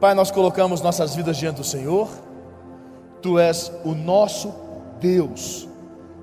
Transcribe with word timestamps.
Pai, 0.00 0.14
nós 0.14 0.30
colocamos 0.30 0.80
nossas 0.80 1.16
vidas 1.16 1.36
diante 1.36 1.56
do 1.56 1.64
Senhor, 1.64 2.08
Tu 3.20 3.36
és 3.36 3.72
o 3.84 3.96
nosso 3.96 4.54
Deus, 5.00 5.66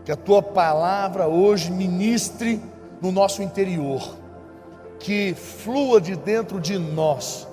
que 0.05 0.13
a 0.13 0.15
Tua 0.15 0.41
palavra 0.41 1.27
hoje 1.27 1.69
ministre 1.73 2.61
no 3.01 3.11
nosso 3.11 3.43
interior, 3.43 4.15
que 4.97 5.33
flua 5.33 5.99
de 5.99 6.15
dentro 6.15 6.61
de 6.61 6.79
nós, 6.79 7.45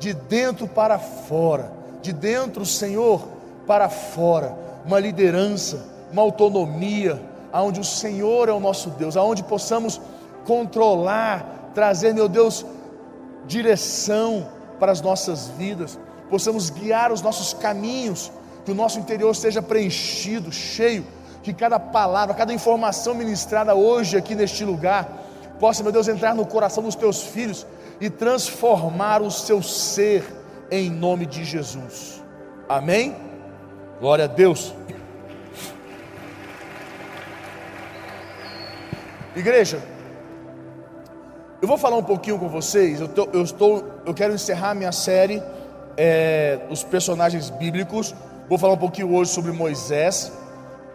de 0.00 0.12
dentro 0.12 0.66
para 0.66 0.98
fora, 0.98 1.70
de 2.02 2.12
dentro, 2.12 2.66
Senhor, 2.66 3.22
para 3.64 3.88
fora, 3.88 4.58
uma 4.84 4.98
liderança, 4.98 5.86
uma 6.10 6.22
autonomia, 6.22 7.22
aonde 7.52 7.78
o 7.78 7.84
Senhor 7.84 8.48
é 8.48 8.52
o 8.52 8.58
nosso 8.58 8.90
Deus, 8.90 9.16
aonde 9.16 9.44
possamos 9.44 10.00
controlar, 10.44 11.70
trazer, 11.72 12.12
meu 12.12 12.28
Deus, 12.28 12.66
direção 13.46 14.48
para 14.78 14.92
as 14.92 15.00
nossas 15.00 15.48
vidas, 15.48 15.98
possamos 16.28 16.70
guiar 16.70 17.12
os 17.12 17.22
nossos 17.22 17.52
caminhos, 17.52 18.30
que 18.64 18.72
o 18.72 18.74
nosso 18.74 18.98
interior 18.98 19.34
seja 19.34 19.60
preenchido, 19.60 20.50
cheio, 20.50 21.06
que 21.42 21.52
cada 21.52 21.78
palavra, 21.78 22.34
cada 22.34 22.52
informação 22.52 23.14
ministrada 23.14 23.74
hoje 23.74 24.16
aqui 24.16 24.34
neste 24.34 24.64
lugar, 24.64 25.08
possa, 25.60 25.82
meu 25.82 25.92
Deus, 25.92 26.08
entrar 26.08 26.34
no 26.34 26.46
coração 26.46 26.82
dos 26.82 26.94
teus 26.94 27.22
filhos 27.22 27.66
e 28.00 28.08
transformar 28.08 29.22
o 29.22 29.30
seu 29.30 29.62
ser 29.62 30.24
em 30.70 30.90
nome 30.90 31.26
de 31.26 31.44
Jesus. 31.44 32.22
Amém? 32.68 33.14
Glória 34.00 34.24
a 34.24 34.28
Deus. 34.28 34.74
Igreja, 39.36 39.82
eu 41.64 41.68
vou 41.68 41.78
falar 41.78 41.96
um 41.96 42.02
pouquinho 42.02 42.38
com 42.38 42.46
vocês. 42.46 43.00
Eu, 43.00 43.08
tô, 43.08 43.26
eu 43.32 43.42
estou, 43.42 43.82
eu 44.04 44.12
quero 44.12 44.34
encerrar 44.34 44.74
minha 44.74 44.92
série 44.92 45.42
é, 45.96 46.60
os 46.68 46.84
personagens 46.84 47.48
bíblicos. 47.48 48.14
Vou 48.50 48.58
falar 48.58 48.74
um 48.74 48.78
pouquinho 48.78 49.14
hoje 49.14 49.30
sobre 49.30 49.50
Moisés, 49.50 50.30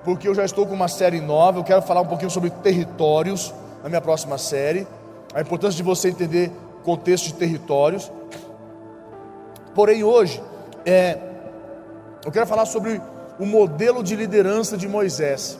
porque 0.03 0.28
eu 0.28 0.36
já 0.36 0.45
estou 0.45 0.67
com 0.67 0.76
uma 0.76 0.88
série 0.88 1.20
nova. 1.22 1.58
Eu 1.58 1.64
quero 1.64 1.81
falar 1.81 2.02
um 2.02 2.06
pouquinho 2.06 2.30
sobre 2.30 2.52
territórios 2.52 3.52
na 3.81 3.89
minha 3.89 4.00
próxima 4.00 4.38
série. 4.38 4.88
A 5.34 5.42
importância 5.42 5.76
de 5.76 5.81
você 5.81 6.09
entender 6.09 6.52
contexto 6.83 7.26
de 7.26 7.33
territórios. 7.33 8.11
Porém, 9.73 10.04
hoje, 10.04 10.39
é, 10.86 11.17
eu 12.23 12.31
quero 12.31 12.45
falar 12.45 12.67
sobre 12.67 13.02
o 13.39 13.45
modelo 13.48 14.04
de 14.04 14.16
liderança 14.16 14.78
de 14.78 14.88
Moisés. 14.88 15.58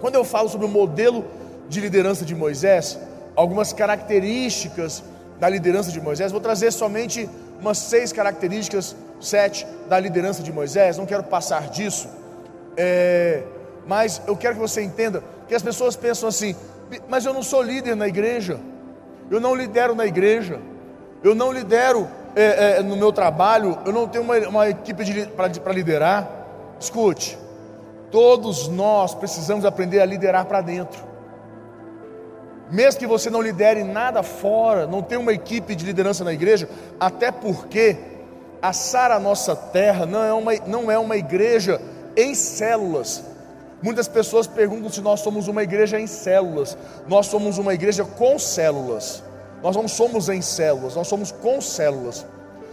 Quando 0.00 0.14
eu 0.14 0.24
falo 0.24 0.48
sobre 0.48 0.66
o 0.66 0.70
modelo 0.70 1.22
de 1.68 1.82
liderança 1.82 2.24
de 2.24 2.34
Moisés, 2.34 2.98
algumas 3.36 3.72
características 3.72 5.04
da 5.38 5.48
liderança 5.48 5.92
de 5.92 6.00
Moisés. 6.00 6.32
Vou 6.32 6.40
trazer 6.40 6.72
somente 6.72 7.28
umas 7.60 7.78
seis 7.78 8.12
características, 8.12 8.96
sete, 9.20 9.66
da 9.88 10.00
liderança 10.00 10.42
de 10.42 10.52
Moisés. 10.52 10.96
Não 10.96 11.06
quero 11.06 11.22
passar 11.22 11.68
disso, 11.68 12.08
é, 12.76 13.42
mas 13.86 14.20
eu 14.26 14.36
quero 14.36 14.54
que 14.54 14.60
você 14.60 14.82
entenda 14.82 15.22
que 15.46 15.54
as 15.54 15.62
pessoas 15.62 15.94
pensam 15.94 16.28
assim: 16.28 16.56
mas 17.08 17.24
eu 17.24 17.34
não 17.34 17.42
sou 17.42 17.62
líder 17.62 17.94
na 17.94 18.08
igreja, 18.08 18.58
eu 19.30 19.40
não 19.40 19.54
lidero 19.54 19.94
na 19.94 20.06
igreja, 20.06 20.58
eu 21.22 21.34
não 21.34 21.52
lidero 21.52 22.08
é, 22.34 22.78
é, 22.78 22.82
no 22.82 22.96
meu 22.96 23.12
trabalho, 23.12 23.78
eu 23.84 23.92
não 23.92 24.08
tenho 24.08 24.24
uma, 24.24 24.36
uma 24.48 24.68
equipe 24.68 25.04
para 25.26 25.72
liderar. 25.72 26.28
Escute, 26.78 27.38
todos 28.10 28.68
nós 28.68 29.14
precisamos 29.14 29.64
aprender 29.64 30.00
a 30.00 30.04
liderar 30.04 30.44
para 30.44 30.60
dentro. 30.60 31.15
Mesmo 32.70 32.98
que 32.98 33.06
você 33.06 33.30
não 33.30 33.40
lidere 33.40 33.84
nada 33.84 34.22
fora, 34.22 34.86
não 34.86 35.02
tenha 35.02 35.20
uma 35.20 35.32
equipe 35.32 35.74
de 35.74 35.84
liderança 35.84 36.24
na 36.24 36.32
igreja, 36.32 36.68
até 36.98 37.30
porque 37.30 37.96
a 38.60 38.72
Sara 38.72 39.18
Nossa 39.20 39.54
Terra 39.54 40.04
não 40.04 40.24
é, 40.24 40.32
uma, 40.32 40.54
não 40.66 40.90
é 40.90 40.98
uma 40.98 41.16
igreja 41.16 41.80
em 42.16 42.34
células. 42.34 43.22
Muitas 43.82 44.08
pessoas 44.08 44.46
perguntam 44.46 44.90
se 44.90 45.00
nós 45.00 45.20
somos 45.20 45.48
uma 45.48 45.62
igreja 45.62 46.00
em 46.00 46.06
células. 46.06 46.76
Nós 47.06 47.26
somos 47.26 47.58
uma 47.58 47.74
igreja 47.74 48.04
com 48.04 48.38
células. 48.38 49.22
Nós 49.62 49.76
não 49.76 49.86
somos 49.86 50.28
em 50.28 50.40
células, 50.42 50.94
nós 50.94 51.08
somos 51.08 51.30
com 51.30 51.60
células. 51.60 52.26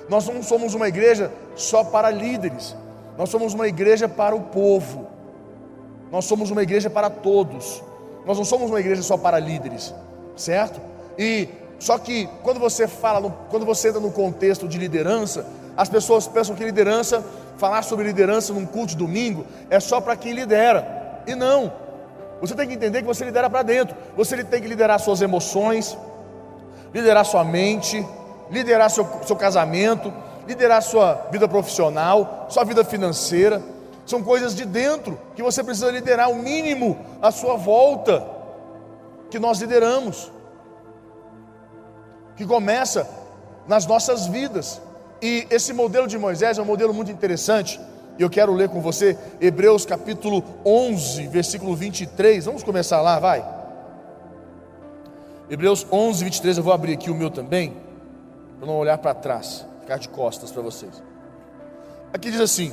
Nós 0.09 0.27
não 0.27 0.43
somos 0.43 0.73
uma 0.73 0.87
igreja 0.87 1.31
só 1.55 1.83
para 1.83 2.09
líderes. 2.09 2.75
Nós 3.17 3.29
somos 3.29 3.53
uma 3.53 3.67
igreja 3.67 4.07
para 4.09 4.35
o 4.35 4.41
povo. 4.41 5.07
Nós 6.11 6.25
somos 6.25 6.51
uma 6.51 6.63
igreja 6.63 6.89
para 6.89 7.09
todos. 7.09 7.83
Nós 8.25 8.37
não 8.37 8.45
somos 8.45 8.69
uma 8.69 8.79
igreja 8.79 9.01
só 9.01 9.17
para 9.17 9.39
líderes, 9.39 9.93
certo? 10.35 10.79
E 11.17 11.49
só 11.79 11.97
que 11.97 12.29
quando 12.41 12.59
você 12.59 12.87
fala, 12.87 13.29
quando 13.49 13.65
você 13.65 13.89
entra 13.89 13.99
no 13.99 14.11
contexto 14.11 14.67
de 14.67 14.77
liderança, 14.77 15.45
as 15.75 15.89
pessoas 15.89 16.27
pensam 16.27 16.55
que 16.55 16.63
liderança, 16.63 17.23
falar 17.57 17.81
sobre 17.81 18.05
liderança 18.05 18.53
num 18.53 18.65
culto 18.65 18.89
de 18.89 18.97
domingo 18.97 19.45
é 19.69 19.79
só 19.79 19.99
para 19.99 20.15
quem 20.15 20.33
lidera. 20.33 21.21
E 21.27 21.35
não. 21.35 21.71
Você 22.39 22.55
tem 22.55 22.67
que 22.67 22.73
entender 22.73 23.01
que 23.01 23.07
você 23.07 23.25
lidera 23.25 23.49
para 23.49 23.63
dentro. 23.63 23.95
Você 24.15 24.41
tem 24.43 24.61
que 24.61 24.67
liderar 24.67 24.99
suas 24.99 25.21
emoções, 25.21 25.97
liderar 26.93 27.25
sua 27.25 27.43
mente, 27.43 28.05
liderar 28.51 28.89
seu, 28.89 29.07
seu 29.25 29.35
casamento, 29.35 30.13
liderar 30.47 30.81
sua 30.81 31.27
vida 31.31 31.47
profissional, 31.47 32.47
sua 32.49 32.63
vida 32.63 32.83
financeira. 32.83 33.61
São 34.05 34.21
coisas 34.21 34.53
de 34.55 34.65
dentro 34.65 35.19
que 35.35 35.41
você 35.41 35.63
precisa 35.63 35.89
liderar, 35.89 36.29
o 36.29 36.35
mínimo 36.35 36.97
à 37.21 37.31
sua 37.31 37.55
volta, 37.55 38.25
que 39.29 39.39
nós 39.39 39.59
lideramos, 39.59 40.31
que 42.35 42.45
começa 42.45 43.07
nas 43.67 43.85
nossas 43.85 44.27
vidas. 44.27 44.81
E 45.21 45.47
esse 45.49 45.71
modelo 45.73 46.07
de 46.07 46.17
Moisés 46.17 46.57
é 46.57 46.61
um 46.61 46.65
modelo 46.65 46.93
muito 46.93 47.11
interessante. 47.11 47.79
E 48.17 48.21
eu 48.21 48.29
quero 48.29 48.53
ler 48.53 48.69
com 48.69 48.81
você 48.81 49.17
Hebreus 49.39 49.85
capítulo 49.85 50.43
11, 50.65 51.27
versículo 51.27 51.75
23. 51.75 52.45
Vamos 52.45 52.61
começar 52.61 53.01
lá, 53.01 53.19
vai. 53.19 53.43
Hebreus 55.49 55.85
11, 55.91 56.23
23. 56.25 56.57
Eu 56.57 56.63
vou 56.63 56.73
abrir 56.73 56.93
aqui 56.93 57.09
o 57.09 57.15
meu 57.15 57.29
também, 57.29 57.75
para 58.57 58.67
não 58.67 58.77
olhar 58.77 58.97
para 58.97 59.13
trás, 59.13 59.65
ficar 59.81 59.97
de 59.97 60.09
costas 60.09 60.51
para 60.51 60.61
vocês. 60.61 61.01
Aqui 62.13 62.29
diz 62.29 62.41
assim: 62.41 62.71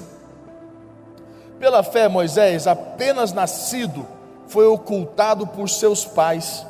pela 1.61 1.83
fé, 1.83 2.09
Moisés, 2.09 2.67
apenas 2.67 3.35
nascido, 3.35 4.07
foi 4.49 4.67
ocultado 4.67 5.47
por 5.47 5.69
seus 5.69 6.07
pais 6.07 6.67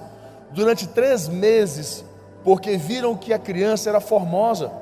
durante 0.50 0.88
três 0.88 1.28
meses, 1.28 2.04
porque 2.42 2.76
viram 2.76 3.16
que 3.16 3.32
a 3.32 3.38
criança 3.38 3.88
era 3.88 4.00
formosa. 4.00 4.72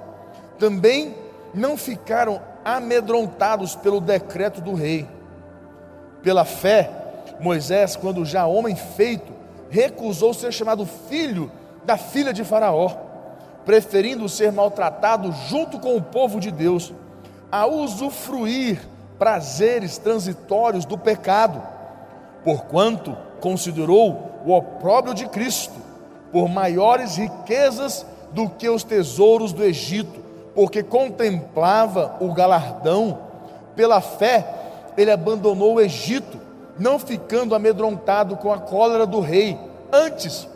Também 0.59 1.15
não 1.53 1.77
ficaram 1.77 2.41
amedrontados 2.65 3.77
pelo 3.77 4.01
decreto 4.01 4.63
do 4.63 4.73
rei. 4.73 5.07
Pela 6.23 6.47
fé, 6.47 6.91
Moisés, 7.39 7.95
quando 7.95 8.25
já 8.25 8.47
homem 8.47 8.75
feito, 8.75 9.31
recusou 9.69 10.33
ser 10.33 10.53
chamado 10.53 10.87
filho 10.87 11.53
da 11.85 11.99
filha 11.99 12.33
de 12.33 12.45
Faraó, 12.45 12.89
preferindo 13.67 14.27
ser 14.27 14.53
maltratado 14.53 15.31
junto 15.49 15.79
com 15.79 15.95
o 15.97 16.03
povo 16.03 16.41
de 16.41 16.51
Deus, 16.51 16.95
a 17.53 17.67
usufruir 17.67 18.81
prazeres 19.19 19.99
transitórios 19.99 20.85
do 20.85 20.97
pecado, 20.97 21.61
porquanto 22.45 23.17
considerou 23.41 24.41
o 24.45 24.53
opróbrio 24.53 25.15
de 25.15 25.27
Cristo 25.27 25.75
por 26.33 26.49
maiores 26.49 27.17
riquezas 27.17 28.07
do 28.33 28.49
que 28.49 28.69
os 28.69 28.85
tesouros 28.85 29.53
do 29.53 29.65
Egito, 29.65 30.21
porque 30.55 30.83
contemplava 30.83 32.17
o 32.21 32.33
galardão. 32.33 33.19
Pela 33.75 34.01
fé, 34.01 34.47
ele 34.97 35.11
abandonou 35.11 35.75
o 35.75 35.81
Egito, 35.81 36.39
não 36.79 36.99
ficando 36.99 37.55
amedrontado 37.55 38.37
com 38.37 38.53
a 38.53 38.59
cólera 38.59 39.07
do 39.07 39.21
rei. 39.21 39.59
Antes, 39.93 40.49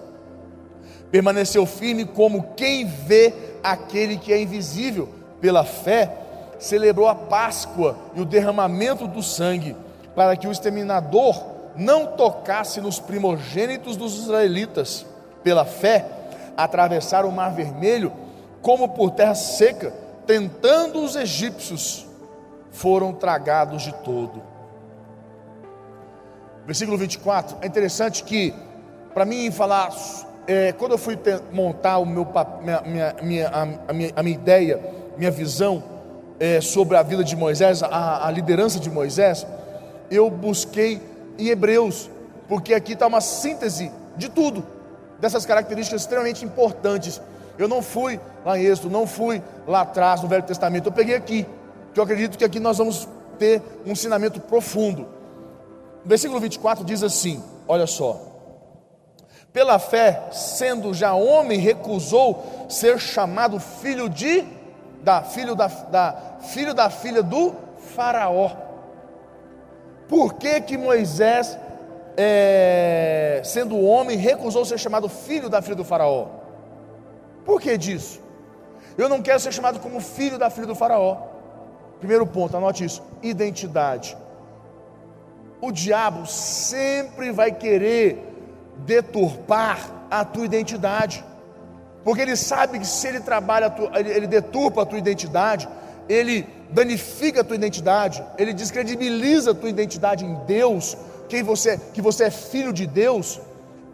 permaneceu 1.11 1.65
firme 1.67 2.05
como 2.05 2.49
quem 2.57 2.85
vê 2.85 3.33
aquele 3.63 4.17
que 4.17 4.33
é 4.33 4.41
invisível. 4.41 5.09
Pela 5.41 5.65
fé, 5.65 6.22
celebrou 6.63 7.09
a 7.09 7.15
Páscoa 7.15 7.97
e 8.15 8.21
o 8.21 8.25
derramamento 8.25 9.09
do 9.09 9.21
sangue, 9.21 9.77
para 10.15 10.37
que 10.37 10.47
o 10.47 10.53
exterminador 10.53 11.43
não 11.75 12.07
tocasse 12.07 12.81
nos 12.81 13.01
primogênitos 13.01 13.97
dos 13.97 14.17
israelitas. 14.17 15.05
Pela 15.43 15.65
fé, 15.65 16.07
atravessaram 16.57 17.29
o 17.29 17.33
Mar 17.33 17.53
Vermelho 17.53 18.13
como 18.63 18.91
por 18.91 19.11
terra 19.11 19.35
seca, 19.35 19.93
tentando 20.25 21.03
os 21.03 21.17
egípcios, 21.17 22.07
foram 22.71 23.13
tragados 23.13 23.83
de 23.83 23.93
todo. 23.93 24.41
Versículo 26.65 26.97
24, 26.97 27.57
é 27.61 27.67
interessante 27.67 28.23
que, 28.23 28.55
para 29.13 29.25
mim 29.25 29.51
falar, 29.51 29.91
é, 30.47 30.71
quando 30.71 30.93
eu 30.93 30.99
fui 30.99 31.19
montar 31.51 31.99
o 31.99 32.07
meu, 32.07 32.25
minha, 32.85 33.17
minha, 33.21 33.49
a, 33.49 33.93
minha, 33.93 34.13
a 34.15 34.23
minha 34.23 34.37
ideia, 34.37 34.81
minha 35.19 35.31
visão, 35.33 35.92
é, 36.43 36.61
sobre 36.61 36.97
a 36.97 37.05
vida 37.05 37.23
de 37.23 37.37
Moisés, 37.37 37.85
a, 37.85 38.27
a 38.27 38.31
liderança 38.33 38.81
de 38.81 38.91
Moisés, 38.91 39.47
eu 40.11 40.29
busquei 40.29 41.01
em 41.39 41.47
Hebreus, 41.47 42.11
porque 42.49 42.75
aqui 42.75 42.95
está 42.95 43.07
uma 43.07 43.21
síntese 43.21 43.93
de 44.17 44.29
tudo, 44.29 44.67
dessas 45.21 45.47
características 45.47 46.01
extremamente 46.01 46.45
importantes. 46.45 47.23
Eu 47.57 47.69
não 47.69 47.81
fui 47.81 48.19
lá 48.45 48.59
em 48.59 48.65
Êxodo, 48.65 48.91
não 48.91 49.07
fui 49.07 49.41
lá 49.69 49.83
atrás 49.83 50.21
no 50.21 50.27
Velho 50.27 50.43
Testamento, 50.43 50.89
eu 50.89 50.93
peguei 50.93 51.15
aqui, 51.15 51.47
que 51.95 52.01
eu 52.01 52.03
acredito 52.03 52.37
que 52.37 52.45
aqui 52.45 52.59
nós 52.59 52.79
vamos 52.79 53.07
ter 53.39 53.63
um 53.87 53.93
ensinamento 53.93 54.41
profundo. 54.41 55.07
O 56.05 56.09
versículo 56.09 56.41
24 56.41 56.85
diz 56.85 57.05
assim: 57.05 57.41
olha 57.69 57.87
só. 57.87 58.21
Pela 59.53 59.79
fé, 59.79 60.25
sendo 60.33 60.93
já 60.93 61.15
homem, 61.15 61.61
recusou 61.61 62.67
ser 62.69 62.99
chamado 62.99 63.61
filho 63.61 64.09
de 64.09 64.45
da 65.03 65.23
filho 65.23 65.55
da, 65.55 65.67
da 65.67 66.17
filho 66.41 66.75
da 66.75 66.89
filha 66.91 67.23
do 67.23 67.55
faraó. 67.95 68.51
Por 70.09 70.35
que 70.35 70.61
que 70.61 70.77
Moisés, 70.77 71.59
é, 72.17 73.41
sendo 73.45 73.81
homem, 73.81 74.17
recusou 74.17 74.65
ser 74.65 74.79
chamado 74.79 75.09
filho 75.09 75.49
da 75.49 75.63
filha 75.63 75.77
do 75.77 75.85
faraó? 75.85 76.27
Por 77.45 77.61
que 77.61 77.77
disso? 77.77 78.21
Eu 78.97 79.09
não 79.09 79.23
quero 79.23 79.41
ser 79.41 79.53
chamado 79.53 79.81
como 79.81 80.01
filho 80.01 80.39
da 80.39 80.51
filha 80.51 80.67
do 80.67 80.75
faraó. 80.75 81.17
Primeiro 81.99 82.27
ponto, 82.27 82.57
anote 82.57 82.85
isso: 82.85 83.03
identidade. 83.23 84.17
O 85.61 85.71
diabo 85.71 86.27
sempre 86.27 87.31
vai 87.31 87.53
querer 87.53 88.33
deturpar 88.79 89.79
a 90.11 90.25
tua 90.25 90.45
identidade, 90.45 91.25
porque 92.05 92.23
ele 92.23 92.37
sabe 92.37 92.79
que 92.79 92.87
se 92.87 93.07
ele 93.07 93.21
trabalha, 93.21 93.73
ele 93.95 94.27
deturpa 94.27 94.83
a 94.83 94.87
tua 94.87 94.99
identidade, 94.99 95.69
ele 96.09 96.47
danifica 96.71 97.43
a 97.43 97.45
tua 97.45 97.57
identidade, 97.57 98.25
ele 98.39 98.53
descredibiliza 98.53 99.53
a 99.53 99.55
tua 99.55 99.69
identidade 99.69 100.25
em 100.25 100.35
Deus, 100.47 100.97
quem 101.29 101.43
você, 101.43 101.79
que 101.95 102.03
você 102.03 102.25
é 102.25 102.31
filho 102.31 102.73
de 102.73 102.87
Deus, 102.87 103.41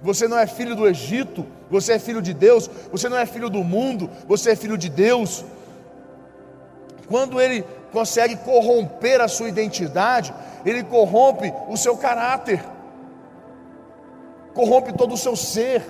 você 0.02 0.26
não 0.26 0.38
é 0.38 0.46
filho 0.46 0.74
do 0.74 0.88
Egito, 0.88 1.44
você 1.70 1.94
é 1.94 1.98
filho 1.98 2.22
de 2.22 2.32
Deus, 2.32 2.70
você 2.90 3.08
não 3.08 3.18
é 3.18 3.26
filho 3.26 3.50
do 3.50 3.62
mundo, 3.62 4.08
você 4.26 4.52
é 4.52 4.56
filho 4.56 4.78
de 4.78 4.88
Deus. 4.88 5.44
Quando 7.08 7.40
ele 7.40 7.64
consegue 7.92 8.36
corromper 8.36 9.20
a 9.20 9.28
sua 9.28 9.48
identidade, 9.48 10.32
ele 10.64 10.82
corrompe 10.82 11.52
o 11.68 11.76
seu 11.76 11.96
caráter, 11.96 12.64
corrompe 14.54 14.92
todo 14.92 15.14
o 15.14 15.16
seu 15.16 15.34
ser. 15.36 15.82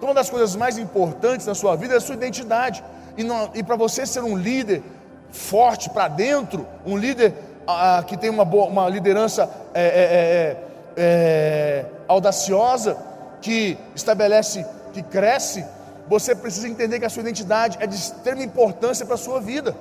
Então, 0.00 0.08
uma 0.08 0.14
das 0.14 0.30
coisas 0.30 0.56
mais 0.56 0.78
importantes 0.78 1.46
na 1.46 1.54
sua 1.54 1.76
vida 1.76 1.92
é 1.92 1.98
a 1.98 2.00
sua 2.00 2.14
identidade. 2.14 2.82
E, 3.18 3.58
e 3.58 3.62
para 3.62 3.76
você 3.76 4.06
ser 4.06 4.22
um 4.22 4.34
líder 4.34 4.82
forte 5.30 5.90
para 5.90 6.08
dentro, 6.08 6.66
um 6.86 6.96
líder 6.96 7.34
ah, 7.66 8.02
que 8.06 8.16
tem 8.16 8.30
uma, 8.30 8.42
boa, 8.42 8.64
uma 8.64 8.88
liderança 8.88 9.50
é, 9.74 9.82
é, 9.82 9.84
é, 9.84 10.64
é, 10.96 11.86
audaciosa, 12.08 12.96
que 13.42 13.76
estabelece, 13.94 14.64
que 14.94 15.02
cresce, 15.02 15.66
você 16.08 16.34
precisa 16.34 16.66
entender 16.66 16.98
que 16.98 17.04
a 17.04 17.10
sua 17.10 17.20
identidade 17.20 17.76
é 17.78 17.86
de 17.86 17.94
extrema 17.94 18.42
importância 18.42 19.04
para 19.04 19.16
a 19.16 19.18
sua 19.18 19.38
vida. 19.38 19.76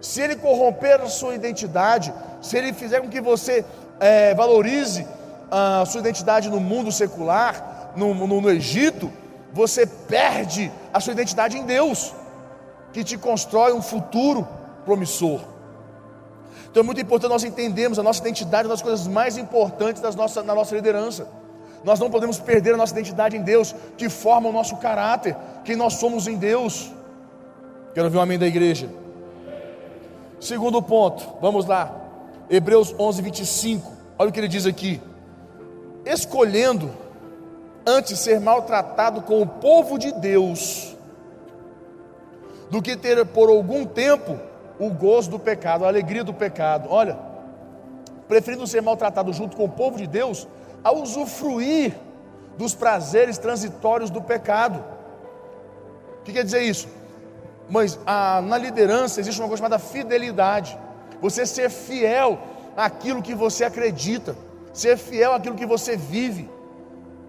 Se 0.00 0.20
ele 0.22 0.34
corromper 0.34 1.00
a 1.00 1.06
sua 1.06 1.36
identidade, 1.36 2.12
se 2.40 2.58
ele 2.58 2.72
fizer 2.72 3.00
com 3.00 3.08
que 3.08 3.20
você 3.20 3.64
é, 4.00 4.34
valorize 4.34 5.06
a 5.48 5.84
sua 5.86 6.00
identidade 6.00 6.50
no 6.50 6.58
mundo 6.58 6.90
secular, 6.90 7.92
no, 7.94 8.12
no, 8.12 8.40
no 8.40 8.50
Egito, 8.50 9.21
você 9.52 9.86
perde 9.86 10.72
a 10.92 11.00
sua 11.00 11.12
identidade 11.12 11.56
em 11.56 11.64
Deus, 11.64 12.12
que 12.92 13.04
te 13.04 13.16
constrói 13.18 13.72
um 13.72 13.82
futuro 13.82 14.46
promissor. 14.84 15.40
Então 16.70 16.82
é 16.82 16.86
muito 16.86 17.00
importante 17.00 17.30
nós 17.30 17.44
entendermos 17.44 17.98
a 17.98 18.02
nossa 18.02 18.20
identidade, 18.20 18.64
uma 18.64 18.74
das 18.74 18.82
coisas 18.82 19.06
mais 19.06 19.36
importantes 19.36 20.00
das 20.00 20.16
na 20.16 20.54
nossa 20.54 20.74
liderança. 20.74 21.28
Nós 21.84 21.98
não 22.00 22.10
podemos 22.10 22.38
perder 22.38 22.74
a 22.74 22.76
nossa 22.76 22.92
identidade 22.92 23.36
em 23.36 23.42
Deus, 23.42 23.74
que 23.98 24.08
forma 24.08 24.48
o 24.48 24.52
nosso 24.52 24.76
caráter, 24.76 25.36
quem 25.64 25.76
nós 25.76 25.94
somos 25.94 26.26
em 26.26 26.36
Deus. 26.36 26.90
Quero 27.92 28.08
ver 28.08 28.18
um 28.18 28.22
amém 28.22 28.38
da 28.38 28.46
igreja. 28.46 28.88
Segundo 30.40 30.80
ponto, 30.80 31.36
vamos 31.40 31.66
lá. 31.66 31.94
Hebreus 32.48 32.94
11, 32.98 33.22
25. 33.22 33.92
Olha 34.18 34.30
o 34.30 34.32
que 34.32 34.40
ele 34.40 34.48
diz 34.48 34.64
aqui: 34.64 35.00
Escolhendo 36.04 36.90
antes 37.86 38.18
ser 38.18 38.40
maltratado 38.40 39.22
com 39.22 39.42
o 39.42 39.46
povo 39.46 39.98
de 39.98 40.12
Deus, 40.12 40.96
do 42.70 42.80
que 42.80 42.96
ter 42.96 43.24
por 43.26 43.50
algum 43.50 43.84
tempo 43.84 44.38
o 44.78 44.90
gozo 44.90 45.30
do 45.30 45.38
pecado, 45.38 45.84
a 45.84 45.88
alegria 45.88 46.24
do 46.24 46.32
pecado. 46.32 46.88
Olha, 46.90 47.18
preferindo 48.26 48.66
ser 48.66 48.80
maltratado 48.80 49.32
junto 49.32 49.56
com 49.56 49.64
o 49.64 49.68
povo 49.68 49.98
de 49.98 50.06
Deus, 50.06 50.48
a 50.82 50.92
usufruir 50.92 51.94
dos 52.56 52.74
prazeres 52.74 53.38
transitórios 53.38 54.10
do 54.10 54.22
pecado. 54.22 54.82
O 56.20 56.22
que 56.24 56.32
quer 56.32 56.44
dizer 56.44 56.62
isso? 56.62 56.88
Mas 57.68 57.98
a, 58.06 58.40
na 58.42 58.58
liderança 58.58 59.20
existe 59.20 59.40
uma 59.40 59.48
coisa 59.48 59.62
chamada 59.62 59.78
fidelidade. 59.78 60.78
Você 61.20 61.46
ser 61.46 61.70
fiel 61.70 62.38
àquilo 62.76 63.22
que 63.22 63.34
você 63.34 63.64
acredita, 63.64 64.36
ser 64.72 64.96
fiel 64.96 65.32
àquilo 65.34 65.54
que 65.54 65.66
você 65.66 65.96
vive. 65.96 66.48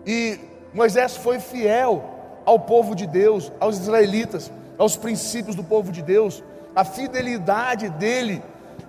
E 0.06 0.40
Moisés 0.74 1.16
foi 1.16 1.40
fiel 1.40 2.04
ao 2.46 2.60
povo 2.60 2.96
de 2.96 3.08
Deus, 3.08 3.52
aos 3.60 3.78
israelitas, 3.78 4.52
aos 4.78 4.98
princípios 4.98 5.56
do 5.56 5.64
povo 5.64 5.92
de 5.92 6.02
Deus. 6.02 6.44
A 6.76 6.84
fidelidade 6.84 7.90
dele 7.90 8.42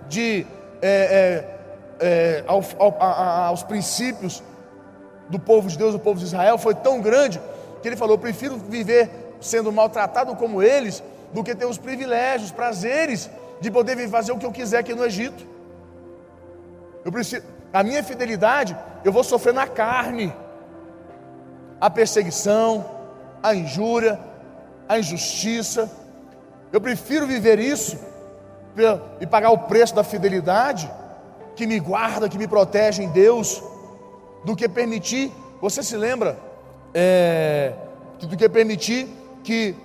de, 0.09 0.45
é, 0.81 1.45
é, 1.99 2.05
é, 2.05 2.43
ao, 2.47 2.63
ao, 2.79 2.97
a, 2.99 3.45
aos 3.47 3.63
princípios 3.63 4.43
do 5.29 5.39
povo 5.39 5.67
de 5.67 5.77
Deus, 5.77 5.93
do 5.93 5.99
povo 5.99 6.19
de 6.19 6.25
Israel, 6.25 6.57
foi 6.57 6.75
tão 6.75 6.99
grande 6.99 7.39
que 7.81 7.87
ele 7.87 7.95
falou: 7.95 8.17
prefiro 8.17 8.57
viver 8.57 9.09
sendo 9.39 9.71
maltratado 9.71 10.35
como 10.35 10.61
eles 10.61 11.03
do 11.33 11.43
que 11.43 11.55
ter 11.55 11.65
os 11.65 11.77
privilégios, 11.77 12.51
prazeres 12.51 13.29
de 13.61 13.69
poder 13.71 14.09
fazer 14.09 14.31
o 14.31 14.37
que 14.37 14.45
eu 14.45 14.51
quiser 14.51 14.79
aqui 14.79 14.93
no 14.93 15.05
Egito. 15.05 15.45
Eu 17.03 17.11
preciso, 17.11 17.43
a 17.71 17.83
minha 17.83 18.03
fidelidade, 18.03 18.75
eu 19.03 19.11
vou 19.11 19.23
sofrer 19.23 19.53
na 19.53 19.67
carne 19.67 20.33
a 21.79 21.89
perseguição, 21.89 22.85
a 23.41 23.53
injúria, 23.53 24.19
a 24.87 24.99
injustiça. 24.99 25.89
Eu 26.71 26.81
prefiro 26.81 27.27
viver 27.27 27.59
isso 27.59 27.97
e 29.19 29.25
pagar 29.25 29.51
o 29.51 29.59
preço 29.59 29.95
da 29.95 30.03
fidelidade 30.03 30.91
que 31.55 31.65
me 31.65 31.79
guarda, 31.79 32.27
que 32.27 32.37
me 32.37 32.47
protege 32.47 33.03
em 33.03 33.09
Deus, 33.09 33.63
do 34.43 34.55
que 34.55 34.67
permitir. 34.67 35.31
Você 35.61 35.81
se 35.81 35.95
lembra 35.95 36.37
é, 36.93 37.73
do 38.19 38.35
que 38.35 38.49
permitir 38.49 39.07
que 39.43 39.75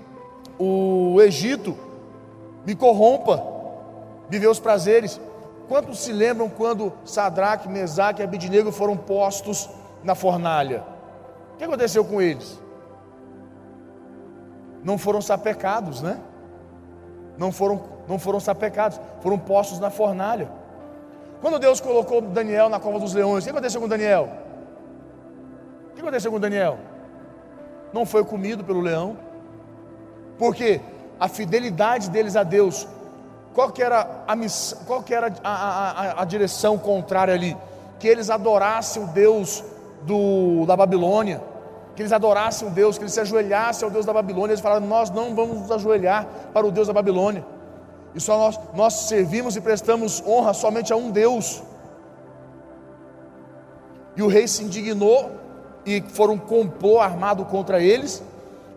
o 0.58 1.20
Egito 1.20 1.76
me 2.66 2.74
corrompa, 2.74 3.42
viver 4.28 4.48
os 4.48 4.60
prazeres. 4.60 5.20
Quantos 5.68 6.00
se 6.00 6.12
lembram 6.12 6.48
quando 6.48 6.92
Sadraque, 7.04 7.68
Mesaque 7.68 8.20
e 8.20 8.24
Abidnego 8.24 8.72
foram 8.72 8.96
postos 8.96 9.68
na 10.02 10.14
fornalha? 10.14 10.84
Que 11.60 11.64
aconteceu 11.64 12.02
com 12.02 12.22
eles? 12.22 12.58
Não 14.82 14.96
foram 14.96 15.20
sapecados, 15.20 16.00
né? 16.00 16.18
Não 17.36 17.52
foram, 17.52 17.82
não 18.08 18.18
foram 18.18 18.40
sapecados, 18.40 18.98
foram 19.20 19.38
postos 19.38 19.78
na 19.78 19.90
fornalha. 19.90 20.50
Quando 21.42 21.58
Deus 21.58 21.78
colocou 21.78 22.22
Daniel 22.22 22.70
na 22.70 22.80
cova 22.80 22.98
dos 22.98 23.12
leões, 23.12 23.44
o 23.44 23.46
que 23.46 23.50
aconteceu 23.50 23.78
com 23.78 23.86
Daniel? 23.86 24.30
O 25.90 25.94
que 25.96 26.00
aconteceu 26.00 26.32
com 26.32 26.40
Daniel? 26.40 26.78
Não 27.92 28.06
foi 28.06 28.24
comido 28.24 28.64
pelo 28.64 28.80
leão 28.80 29.18
porque 30.38 30.80
a 31.20 31.28
fidelidade 31.28 32.08
deles 32.08 32.36
a 32.36 32.42
Deus, 32.42 32.88
qual 33.52 33.70
que 33.70 33.82
era 33.82 34.24
a, 34.26 34.34
missão, 34.34 34.78
qual 34.86 35.02
que 35.02 35.12
era 35.12 35.30
a, 35.44 35.50
a, 35.50 36.22
a 36.22 36.24
direção 36.24 36.78
contrária 36.78 37.34
ali? 37.34 37.54
Que 37.98 38.08
eles 38.08 38.30
adorassem 38.30 39.04
o 39.04 39.08
Deus 39.08 39.62
do, 40.04 40.64
da 40.64 40.74
Babilônia, 40.74 41.49
que 42.00 42.02
eles 42.02 42.12
adorassem 42.12 42.66
o 42.66 42.70
Deus, 42.70 42.96
que 42.96 43.04
eles 43.04 43.12
se 43.12 43.20
ajoelhassem 43.20 43.84
ao 43.84 43.90
Deus 43.90 44.06
da 44.06 44.12
Babilônia. 44.14 44.52
Eles 44.52 44.62
falaram: 44.62 44.86
Nós 44.86 45.10
não 45.10 45.34
vamos 45.34 45.60
nos 45.60 45.70
ajoelhar 45.70 46.26
para 46.50 46.66
o 46.66 46.72
Deus 46.72 46.86
da 46.86 46.94
Babilônia, 46.94 47.44
e 48.14 48.20
só 48.20 48.38
nós, 48.38 48.60
nós 48.72 48.94
servimos 48.94 49.54
e 49.54 49.60
prestamos 49.60 50.22
honra 50.26 50.54
somente 50.54 50.94
a 50.94 50.96
um 50.96 51.10
Deus. 51.10 51.62
E 54.16 54.22
o 54.22 54.28
rei 54.28 54.48
se 54.48 54.64
indignou, 54.64 55.30
e 55.84 56.00
foram 56.00 56.38
complô 56.38 57.00
armado 57.00 57.44
contra 57.44 57.82
eles, 57.82 58.22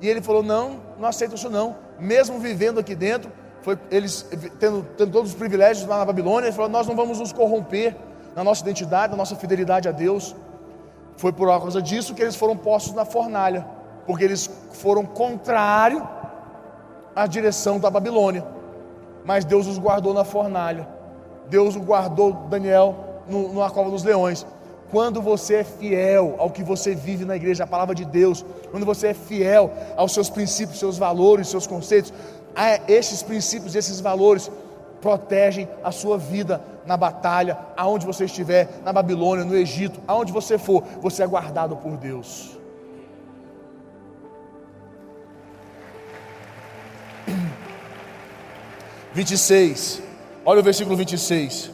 e 0.02 0.10
ele 0.10 0.22
falou: 0.22 0.44
Não, 0.44 0.82
não 1.00 1.08
aceito 1.08 1.36
isso 1.36 1.50
não. 1.50 1.78
Mesmo 1.98 2.40
vivendo 2.40 2.78
aqui 2.78 2.94
dentro, 2.94 3.32
foi, 3.62 3.80
eles 3.90 4.28
tendo, 4.60 4.86
tendo 4.98 5.14
todos 5.14 5.32
os 5.32 5.38
privilégios 5.38 5.88
lá 5.88 5.98
na 6.00 6.04
Babilônia, 6.04 6.48
ele 6.48 6.56
falou: 6.56 6.70
Nós 6.70 6.86
não 6.86 6.96
vamos 6.96 7.20
nos 7.20 7.32
corromper 7.32 7.96
na 8.36 8.44
nossa 8.44 8.64
identidade, 8.64 9.12
na 9.12 9.18
nossa 9.18 9.38
fidelidade 9.38 9.88
a 9.88 9.94
Deus. 9.94 10.36
Foi 11.24 11.32
por 11.32 11.48
causa 11.48 11.82
disso 11.82 12.14
que 12.14 12.22
eles 12.22 12.36
foram 12.36 12.58
postos 12.58 12.94
na 12.94 13.06
fornalha, 13.06 13.66
porque 14.06 14.26
eles 14.26 14.50
foram 14.74 15.06
contrário 15.06 16.06
à 17.16 17.26
direção 17.26 17.80
da 17.80 17.90
Babilônia. 17.90 18.46
Mas 19.24 19.46
Deus 19.46 19.66
os 19.66 19.78
guardou 19.78 20.14
na 20.14 20.26
fornalha. 20.26 20.86
Deus 21.48 21.78
guardou 21.78 22.34
Daniel 22.50 23.22
no, 23.26 23.54
na 23.54 23.70
cova 23.70 23.90
dos 23.90 24.04
leões. 24.04 24.46
Quando 24.92 25.22
você 25.22 25.56
é 25.56 25.64
fiel 25.64 26.36
ao 26.40 26.50
que 26.50 26.62
você 26.62 26.94
vive 26.94 27.24
na 27.24 27.38
igreja, 27.38 27.64
a 27.64 27.68
palavra 27.68 27.96
de 27.96 28.04
Deus, 28.04 28.46
quando 28.70 28.86
você 28.86 29.08
é 29.08 29.14
fiel 29.14 29.72
aos 29.96 30.14
seus 30.14 30.30
princípios, 30.30 30.78
seus 30.78 30.98
valores, 30.98 31.48
seus 31.48 31.66
conceitos, 31.66 32.12
esses 32.86 33.24
princípios, 33.24 33.76
esses 33.76 34.02
valores 34.02 34.52
protegem 35.00 35.70
a 35.86 35.90
sua 35.90 36.18
vida 36.18 36.60
na 36.86 36.98
batalha, 36.98 37.58
aonde 37.78 38.06
você 38.06 38.26
estiver, 38.26 38.82
na 38.84 38.92
Babilônia, 38.92 39.46
no 39.46 39.56
Egito, 39.56 40.02
aonde 40.08 40.32
você 40.32 40.58
for, 40.58 40.84
você 41.02 41.24
é 41.24 41.28
guardado 41.28 41.76
por 41.76 41.98
Deus. 41.98 42.58
Vinte 49.14 49.32
e 49.32 49.38
seis, 49.38 50.02
olha 50.46 50.60
o 50.60 50.64
versículo 50.64 50.96
26. 50.98 51.72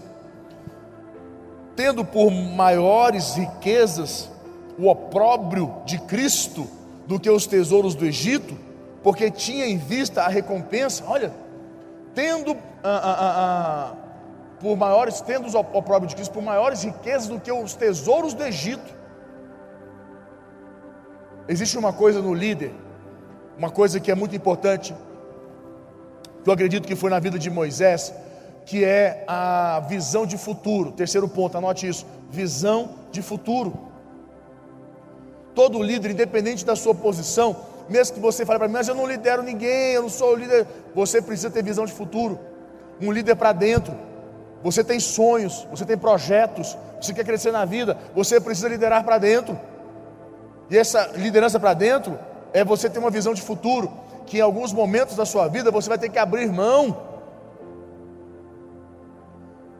Tendo 1.76 2.04
por 2.04 2.30
maiores 2.30 3.36
riquezas 3.36 4.30
o 4.78 4.88
opróbrio 4.88 5.74
de 5.86 5.98
Cristo 6.00 6.68
do 7.06 7.20
que 7.20 7.30
os 7.30 7.48
tesouros 7.48 7.96
do 7.96 8.06
Egito, 8.06 8.58
porque 9.02 9.32
tinha 9.32 9.66
em 9.66 9.78
vista 9.78 10.24
a 10.24 10.28
recompensa, 10.28 11.04
olha, 11.08 11.34
tendo 12.14 12.52
ah, 12.84 13.02
ah, 13.04 13.18
ah, 13.20 13.94
ah 13.94 13.96
por 14.60 14.76
maiores, 14.76 15.22
tendo 15.22 15.48
os 15.48 15.56
opróbrio 15.56 16.08
de 16.08 16.16
Cristo, 16.16 16.34
por 16.34 16.44
maiores 16.44 16.84
riquezas 16.84 17.28
do 17.28 17.40
que 17.40 17.52
os 17.52 17.74
tesouros 17.74 18.34
do 18.34 18.44
Egito. 18.44 18.94
Existe 21.48 21.78
uma 21.78 21.94
coisa 21.94 22.22
no 22.22 22.34
líder, 22.34 22.72
uma 23.58 23.70
coisa 23.70 24.00
que 24.00 24.12
é 24.12 24.16
muito 24.16 24.36
importante, 24.36 24.96
que 26.44 26.50
eu 26.50 26.54
acredito 26.54 26.88
que 26.88 26.96
foi 26.96 27.10
na 27.10 27.20
vida 27.20 27.40
de 27.40 27.50
Moisés, 27.50 28.14
que 28.66 28.84
é 28.84 29.24
a 29.28 29.84
visão 29.88 30.26
de 30.26 30.38
futuro. 30.38 30.92
Terceiro 30.92 31.28
ponto, 31.28 31.58
anote 31.58 31.88
isso: 31.88 32.06
visão 32.30 32.96
de 33.12 33.22
futuro. 33.22 33.74
Todo 35.56 35.82
líder, 35.82 36.12
independente 36.12 36.64
da 36.64 36.76
sua 36.76 36.94
posição, 36.94 37.56
mesmo 37.90 38.16
que 38.16 38.22
você 38.22 38.46
fale 38.46 38.60
para 38.60 38.68
mim, 38.68 38.76
mas 38.76 38.88
eu 38.88 38.94
não 38.94 39.08
lidero 39.08 39.42
ninguém, 39.42 39.94
eu 39.94 40.04
não 40.04 40.10
sou 40.10 40.36
líder, 40.36 40.68
você 40.94 41.22
precisa 41.22 41.50
ter 41.50 41.64
visão 41.64 41.86
de 41.86 41.92
futuro. 41.92 42.40
Um 43.02 43.12
líder 43.12 43.36
para 43.36 43.52
dentro. 43.52 44.09
Você 44.64 44.84
tem 44.84 45.00
sonhos, 45.00 45.68
você 45.72 45.86
tem 45.86 45.98
projetos, 45.98 46.78
você 47.00 47.14
quer 47.14 47.24
crescer 47.24 47.52
na 47.52 47.66
vida, 47.66 47.98
você 48.14 48.40
precisa 48.42 48.68
liderar 48.68 49.04
para 49.04 49.18
dentro. 49.18 49.58
E 50.70 50.78
essa 50.78 51.12
liderança 51.16 51.60
para 51.60 51.74
dentro 51.74 52.20
é 52.54 52.64
você 52.64 52.90
ter 52.90 53.00
uma 53.00 53.10
visão 53.10 53.34
de 53.34 53.42
futuro, 53.42 53.92
que 54.26 54.38
em 54.38 54.42
alguns 54.42 54.74
momentos 54.74 55.16
da 55.16 55.26
sua 55.26 55.48
vida 55.48 55.72
você 55.72 55.90
vai 55.90 55.98
ter 55.98 56.10
que 56.10 56.20
abrir 56.20 56.52
mão 56.52 57.10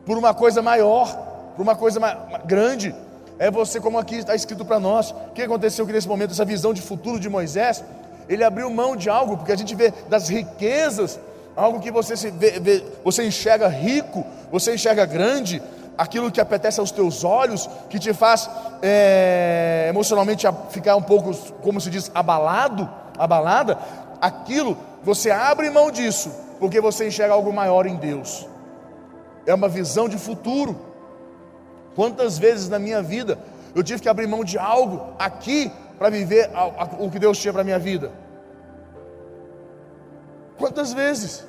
por 0.04 0.16
uma 0.16 0.34
coisa 0.34 0.62
maior, 0.62 1.14
por 1.54 1.62
uma 1.62 1.76
coisa 1.76 2.00
grande. 2.44 2.94
É 3.38 3.50
você, 3.50 3.80
como 3.80 3.98
aqui 3.98 4.16
está 4.16 4.34
escrito 4.34 4.64
para 4.64 4.80
nós. 4.80 5.12
O 5.12 5.32
que 5.34 5.42
aconteceu 5.42 5.86
que 5.86 5.92
nesse 5.92 6.08
momento, 6.08 6.32
essa 6.32 6.44
visão 6.44 6.74
de 6.74 6.82
futuro 6.82 7.20
de 7.20 7.28
Moisés, 7.28 7.84
ele 8.28 8.44
abriu 8.44 8.70
mão 8.70 8.96
de 8.96 9.08
algo, 9.08 9.36
porque 9.36 9.52
a 9.52 9.56
gente 9.56 9.74
vê 9.74 9.92
das 10.08 10.28
riquezas, 10.28 11.18
algo 11.56 11.80
que 11.80 11.90
você, 11.90 12.16
se 12.16 12.30
vê, 12.30 12.58
vê, 12.60 12.84
você 13.04 13.24
enxerga 13.24 13.68
rico, 13.68 14.24
você 14.50 14.74
enxerga 14.74 15.06
grande, 15.06 15.62
aquilo 15.96 16.30
que 16.30 16.40
apetece 16.40 16.80
aos 16.80 16.90
teus 16.90 17.24
olhos, 17.24 17.68
que 17.88 17.98
te 17.98 18.14
faz 18.14 18.48
é, 18.82 19.86
emocionalmente 19.90 20.46
ficar 20.70 20.96
um 20.96 21.02
pouco, 21.02 21.34
como 21.62 21.80
se 21.80 21.90
diz, 21.90 22.10
abalado, 22.14 22.88
abalada, 23.18 23.78
aquilo, 24.20 24.76
você 25.02 25.30
abre 25.30 25.68
mão 25.70 25.90
disso, 25.90 26.30
porque 26.58 26.80
você 26.80 27.08
enxerga 27.08 27.34
algo 27.34 27.52
maior 27.52 27.86
em 27.86 27.96
Deus. 27.96 28.48
É 29.46 29.54
uma 29.54 29.68
visão 29.68 30.08
de 30.08 30.18
futuro. 30.18 30.78
Quantas 31.94 32.38
vezes 32.38 32.68
na 32.68 32.78
minha 32.78 33.02
vida 33.02 33.38
eu 33.74 33.82
tive 33.82 34.00
que 34.00 34.08
abrir 34.08 34.26
mão 34.26 34.42
de 34.42 34.58
algo 34.58 35.14
aqui 35.18 35.70
para 35.98 36.08
viver 36.08 36.50
o 36.98 37.10
que 37.10 37.18
Deus 37.18 37.38
tinha 37.38 37.52
para 37.52 37.62
a 37.62 37.64
minha 37.64 37.78
vida? 37.78 38.10
Quantas 40.56 40.92
vezes? 40.92 41.44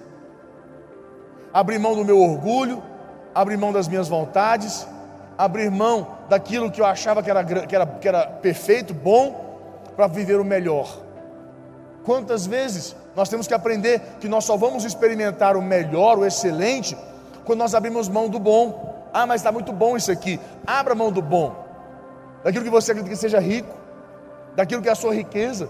Abrir 1.54 1.80
mão 1.80 1.96
do 1.96 2.04
meu 2.04 2.20
orgulho, 2.20 2.82
abrir 3.34 3.58
mão 3.58 3.72
das 3.72 3.88
minhas 3.88 4.08
vontades, 4.08 4.88
abrir 5.38 5.70
mão 5.72 6.08
daquilo 6.30 6.72
que 6.72 6.82
eu 6.82 6.86
achava 6.86 7.24
que 7.24 7.30
era, 7.30 7.44
que 7.44 7.76
era, 7.76 7.86
que 7.86 8.08
era 8.08 8.28
perfeito, 8.28 8.94
bom, 8.94 9.60
para 9.96 10.08
viver 10.08 10.40
o 10.40 10.46
melhor. 10.46 10.98
Quantas 12.04 12.46
vezes 12.46 12.96
nós 13.16 13.30
temos 13.30 13.48
que 13.48 13.54
aprender 13.54 14.02
que 14.20 14.28
nós 14.28 14.46
só 14.46 14.58
vamos 14.58 14.84
experimentar 14.84 15.56
o 15.56 15.62
melhor, 15.62 16.18
o 16.18 16.26
excelente, 16.26 16.98
quando 17.46 17.60
nós 17.60 17.76
abrimos 17.76 18.08
mão 18.08 18.30
do 18.30 18.40
bom. 18.40 19.10
Ah, 19.14 19.26
mas 19.26 19.42
está 19.42 19.52
muito 19.52 19.74
bom 19.74 19.98
isso 19.98 20.12
aqui. 20.12 20.40
Abra 20.66 20.96
mão 20.96 21.12
do 21.12 21.22
bom 21.22 21.62
daquilo 22.44 22.64
que 22.64 22.72
você 22.72 22.92
acredita 22.92 23.16
que 23.16 23.20
seja 23.20 23.40
rico, 23.40 23.74
daquilo 24.56 24.82
que 24.82 24.90
é 24.90 24.92
a 24.92 24.96
sua 24.96 25.14
riqueza, 25.14 25.70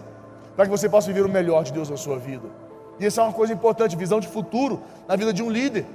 para 0.55 0.65
que 0.65 0.71
você 0.71 0.89
possa 0.89 1.07
viver 1.07 1.25
o 1.25 1.29
melhor 1.29 1.63
de 1.63 1.71
Deus 1.71 1.89
na 1.89 1.97
sua 1.97 2.17
vida. 2.17 2.47
E 2.99 3.05
isso 3.05 3.19
é 3.19 3.23
uma 3.23 3.33
coisa 3.33 3.53
importante, 3.53 3.95
visão 3.95 4.19
de 4.19 4.27
futuro 4.27 4.81
na 5.07 5.15
vida 5.15 5.33
de 5.33 5.41
um 5.41 5.49
líder. 5.49 5.85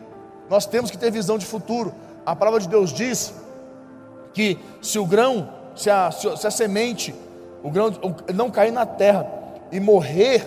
Nós 0.49 0.67
temos 0.67 0.91
que 0.91 0.99
ter 0.99 1.11
visão 1.11 1.39
de 1.39 1.47
futuro. 1.47 1.95
A 2.25 2.35
palavra 2.35 2.61
de 2.61 2.69
Deus 2.69 2.93
diz 2.93 3.35
que 4.33 4.59
se 4.81 4.99
o 4.99 5.07
grão, 5.07 5.49
se 5.75 5.91
a, 5.91 6.11
se 6.11 6.47
a 6.47 6.51
semente, 6.51 7.15
o 7.63 7.71
grão 7.71 7.93
não 8.35 8.51
cair 8.51 8.71
na 8.71 8.87
terra 8.87 9.27
e 9.73 9.81
morrer, 9.81 10.45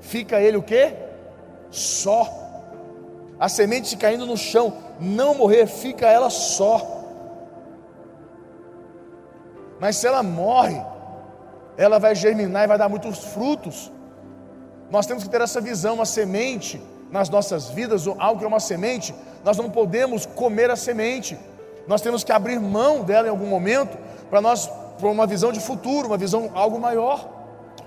fica 0.00 0.40
ele 0.40 0.56
o 0.56 0.62
que? 0.62 0.92
Só. 1.70 2.42
A 3.38 3.48
semente 3.48 3.96
caindo 3.96 4.26
no 4.26 4.36
chão, 4.36 4.74
não 5.00 5.34
morrer, 5.34 5.66
fica 5.66 6.06
ela 6.06 6.30
só. 6.30 7.02
Mas 9.80 9.96
se 9.96 10.06
ela 10.06 10.22
morre, 10.22 10.80
ela 11.76 11.98
vai 11.98 12.14
germinar 12.14 12.64
e 12.64 12.66
vai 12.68 12.78
dar 12.78 12.88
muitos 12.88 13.18
frutos. 13.18 13.90
Nós 14.90 15.06
temos 15.06 15.24
que 15.24 15.30
ter 15.30 15.40
essa 15.40 15.60
visão, 15.60 15.94
uma 15.94 16.06
semente 16.06 16.80
nas 17.10 17.28
nossas 17.28 17.70
vidas, 17.70 18.06
algo 18.06 18.38
que 18.38 18.44
é 18.44 18.48
uma 18.48 18.60
semente, 18.60 19.14
nós 19.44 19.56
não 19.56 19.70
podemos 19.70 20.26
comer 20.26 20.70
a 20.70 20.76
semente. 20.76 21.38
Nós 21.86 22.00
temos 22.00 22.24
que 22.24 22.32
abrir 22.32 22.58
mão 22.58 23.02
dela 23.02 23.26
em 23.26 23.30
algum 23.30 23.46
momento 23.46 23.96
para 24.30 24.40
nós 24.40 24.70
para 24.98 25.08
uma 25.08 25.26
visão 25.26 25.52
de 25.52 25.60
futuro, 25.60 26.06
uma 26.08 26.16
visão 26.16 26.50
algo 26.54 26.78
maior. 26.78 27.28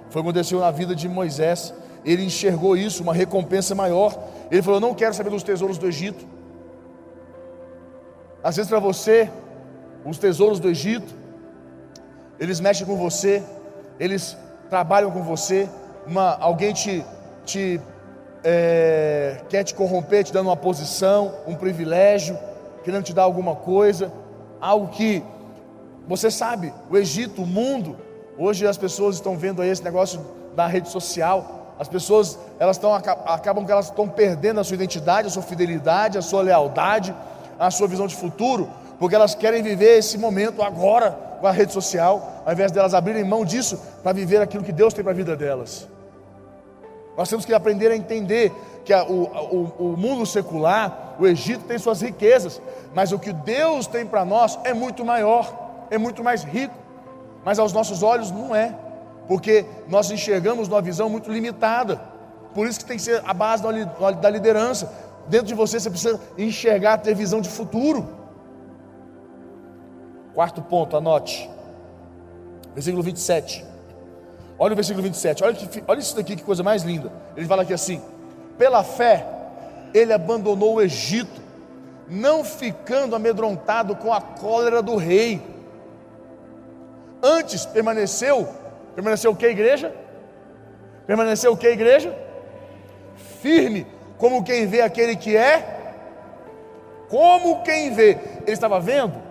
Foi 0.09 0.21
o 0.21 0.23
que 0.23 0.29
aconteceu 0.29 0.59
na 0.59 0.71
vida 0.71 0.95
de 0.95 1.07
Moisés. 1.09 1.73
Ele 2.05 2.23
enxergou 2.23 2.77
isso, 2.77 3.03
uma 3.03 3.13
recompensa 3.13 3.73
maior. 3.73 4.17
Ele 4.51 4.61
falou: 4.61 4.79
"Não 4.79 4.93
quero 4.93 5.13
saber 5.13 5.29
dos 5.29 5.43
tesouros 5.43 5.77
do 5.77 5.87
Egito". 5.87 6.25
Às 8.43 8.55
vezes 8.55 8.69
para 8.69 8.79
você, 8.79 9.29
os 10.05 10.17
tesouros 10.17 10.59
do 10.59 10.69
Egito 10.69 11.17
eles 12.39 12.59
mexem 12.59 12.85
com 12.85 12.95
você, 12.95 13.43
eles 13.99 14.37
trabalham 14.69 15.09
com 15.11 15.23
você, 15.23 15.67
uma, 16.05 16.37
alguém 16.37 16.71
te, 16.71 17.03
te 17.45 17.81
é, 18.49 19.41
quer 19.49 19.65
te 19.65 19.75
corromper, 19.75 20.23
te 20.23 20.31
dando 20.31 20.47
uma 20.47 20.55
posição, 20.55 21.33
um 21.45 21.53
privilégio, 21.53 22.39
querendo 22.81 23.03
te 23.03 23.13
dar 23.13 23.23
alguma 23.23 23.53
coisa, 23.53 24.09
algo 24.61 24.87
que 24.87 25.21
você 26.07 26.31
sabe, 26.31 26.73
o 26.89 26.97
Egito, 26.97 27.41
o 27.41 27.45
mundo, 27.45 27.97
hoje 28.37 28.65
as 28.65 28.77
pessoas 28.77 29.15
estão 29.15 29.35
vendo 29.35 29.61
aí 29.61 29.69
esse 29.69 29.83
negócio 29.83 30.21
da 30.55 30.65
rede 30.65 30.87
social, 30.87 31.75
as 31.77 31.89
pessoas 31.89 32.39
elas 32.57 32.77
estão 32.77 32.93
acabam 32.93 33.65
que 33.65 33.71
elas 33.71 33.87
estão 33.87 34.07
perdendo 34.07 34.61
a 34.61 34.63
sua 34.63 34.75
identidade, 34.75 35.27
a 35.27 35.29
sua 35.29 35.43
fidelidade, 35.43 36.17
a 36.17 36.21
sua 36.21 36.41
lealdade, 36.41 37.13
a 37.59 37.69
sua 37.69 37.85
visão 37.85 38.07
de 38.07 38.15
futuro, 38.15 38.69
porque 38.97 39.13
elas 39.13 39.35
querem 39.35 39.61
viver 39.61 39.97
esse 39.97 40.17
momento 40.17 40.61
agora, 40.61 41.11
com 41.41 41.47
a 41.47 41.51
rede 41.51 41.73
social, 41.73 42.43
ao 42.45 42.53
invés 42.53 42.71
delas 42.71 42.93
abrirem 42.93 43.25
mão 43.25 43.43
disso 43.43 43.77
para 44.01 44.13
viver 44.13 44.41
aquilo 44.41 44.63
que 44.63 44.71
Deus 44.71 44.93
tem 44.93 45.03
para 45.03 45.11
a 45.11 45.15
vida 45.15 45.35
delas. 45.35 45.96
Nós 47.17 47.27
temos 47.27 47.45
que 47.45 47.53
aprender 47.53 47.91
a 47.91 47.97
entender 47.97 48.53
que 48.85 48.93
a, 48.93 49.03
o, 49.03 49.23
o, 49.23 49.93
o 49.93 49.97
mundo 49.97 50.23
secular, 50.23 51.15
o 51.19 51.25
Egito 51.25 51.65
tem 51.65 51.79
suas 51.79 51.99
riquezas, 51.99 52.61
mas 52.93 53.11
o 53.11 53.17
que 53.17 53.33
Deus 53.33 53.87
tem 53.87 54.05
para 54.05 54.23
nós 54.23 54.59
é 54.63 54.71
muito 54.71 55.03
maior, 55.03 55.87
é 55.89 55.97
muito 55.97 56.23
mais 56.23 56.43
rico, 56.43 56.75
mas 57.43 57.57
aos 57.57 57.73
nossos 57.73 58.03
olhos 58.03 58.29
não 58.29 58.55
é, 58.55 58.75
porque 59.27 59.65
nós 59.87 60.11
enxergamos 60.11 60.67
numa 60.67 60.81
visão 60.81 61.09
muito 61.09 61.31
limitada. 61.31 61.99
Por 62.53 62.67
isso 62.67 62.79
que 62.79 62.85
tem 62.85 62.97
que 62.97 63.03
ser 63.03 63.21
a 63.25 63.33
base 63.33 63.63
da 63.63 64.29
liderança. 64.29 64.91
Dentro 65.27 65.47
de 65.47 65.53
você 65.55 65.79
você 65.79 65.89
precisa 65.89 66.21
enxergar, 66.37 66.99
ter 66.99 67.15
visão 67.15 67.41
de 67.41 67.49
futuro. 67.49 68.07
Quarto 70.33 70.61
ponto, 70.61 70.95
anote. 70.95 71.49
Versículo 72.73 73.01
27. 73.01 73.65
Olha 74.59 74.73
o 74.73 74.75
versículo 74.75 75.03
27. 75.03 75.43
Olha, 75.43 75.53
que, 75.53 75.83
olha 75.87 75.99
isso 75.99 76.15
daqui, 76.15 76.35
que 76.35 76.43
coisa 76.43 76.63
mais 76.63 76.83
linda. 76.83 77.11
Ele 77.35 77.45
fala 77.45 77.63
aqui 77.63 77.73
assim: 77.73 78.01
pela 78.57 78.83
fé, 78.83 79.25
ele 79.93 80.13
abandonou 80.13 80.75
o 80.75 80.81
Egito, 80.81 81.41
não 82.07 82.43
ficando 82.43 83.15
amedrontado 83.15 83.95
com 83.95 84.13
a 84.13 84.21
cólera 84.21 84.81
do 84.81 84.95
rei. 84.95 85.41
Antes 87.21 87.65
permaneceu, 87.65 88.47
permaneceu 88.95 89.31
o 89.31 89.35
que, 89.35 89.47
igreja? 89.47 89.93
Permaneceu 91.05 91.53
o 91.53 91.57
que, 91.57 91.67
igreja? 91.67 92.15
Firme, 93.41 93.87
como 94.17 94.43
quem 94.43 94.65
vê 94.65 94.81
aquele 94.81 95.15
que 95.15 95.35
é, 95.35 95.95
como 97.09 97.63
quem 97.63 97.93
vê. 97.93 98.17
Ele 98.41 98.51
estava 98.51 98.79
vendo? 98.79 99.21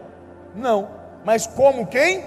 Não 0.55 0.97
mas 1.27 1.45
como 1.45 1.89
quem 1.89 2.23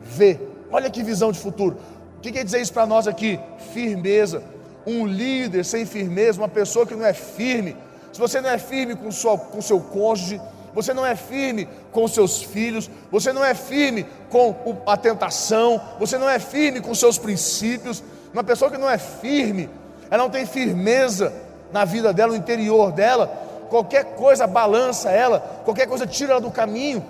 vê. 0.00 0.40
Olha 0.70 0.88
que 0.88 1.02
visão 1.02 1.30
de 1.30 1.38
futuro. 1.38 1.76
O 2.22 2.24
que 2.24 2.30
quer 2.30 2.44
dizer 2.44 2.60
isso 2.60 2.72
para 2.72 2.86
nós 2.86 3.08
aqui? 3.08 3.40
Firmeza. 3.74 4.44
Um 4.86 5.04
líder 5.08 5.64
sem 5.64 5.84
firmeza, 5.84 6.40
uma 6.40 6.48
pessoa 6.48 6.86
que 6.86 6.94
não 6.94 7.04
é 7.04 7.12
firme. 7.12 7.76
Se 8.12 8.20
você 8.20 8.40
não 8.40 8.48
é 8.48 8.58
firme 8.58 8.94
com, 8.94 9.10
sua, 9.10 9.36
com 9.36 9.60
seu 9.60 9.80
cônjuge, 9.80 10.40
você 10.72 10.94
não 10.94 11.04
é 11.04 11.16
firme 11.16 11.68
com 11.90 12.06
seus 12.06 12.40
filhos, 12.40 12.88
você 13.10 13.32
não 13.32 13.44
é 13.44 13.54
firme 13.54 14.06
com 14.30 14.54
a 14.86 14.96
tentação, 14.96 15.80
você 15.98 16.16
não 16.16 16.30
é 16.30 16.38
firme 16.38 16.80
com 16.80 16.94
seus 16.94 17.18
princípios. 17.18 18.04
Uma 18.32 18.44
pessoa 18.44 18.70
que 18.70 18.78
não 18.78 18.88
é 18.88 18.98
firme, 18.98 19.68
ela 20.08 20.22
não 20.22 20.30
tem 20.30 20.46
firmeza 20.46 21.32
na 21.72 21.84
vida 21.84 22.12
dela, 22.12 22.30
no 22.30 22.38
interior 22.38 22.92
dela. 22.92 23.26
Qualquer 23.68 24.14
coisa 24.14 24.46
balança 24.46 25.10
ela, 25.10 25.40
qualquer 25.64 25.88
coisa 25.88 26.06
tira 26.06 26.34
ela 26.34 26.40
do 26.40 26.52
caminho, 26.52 27.04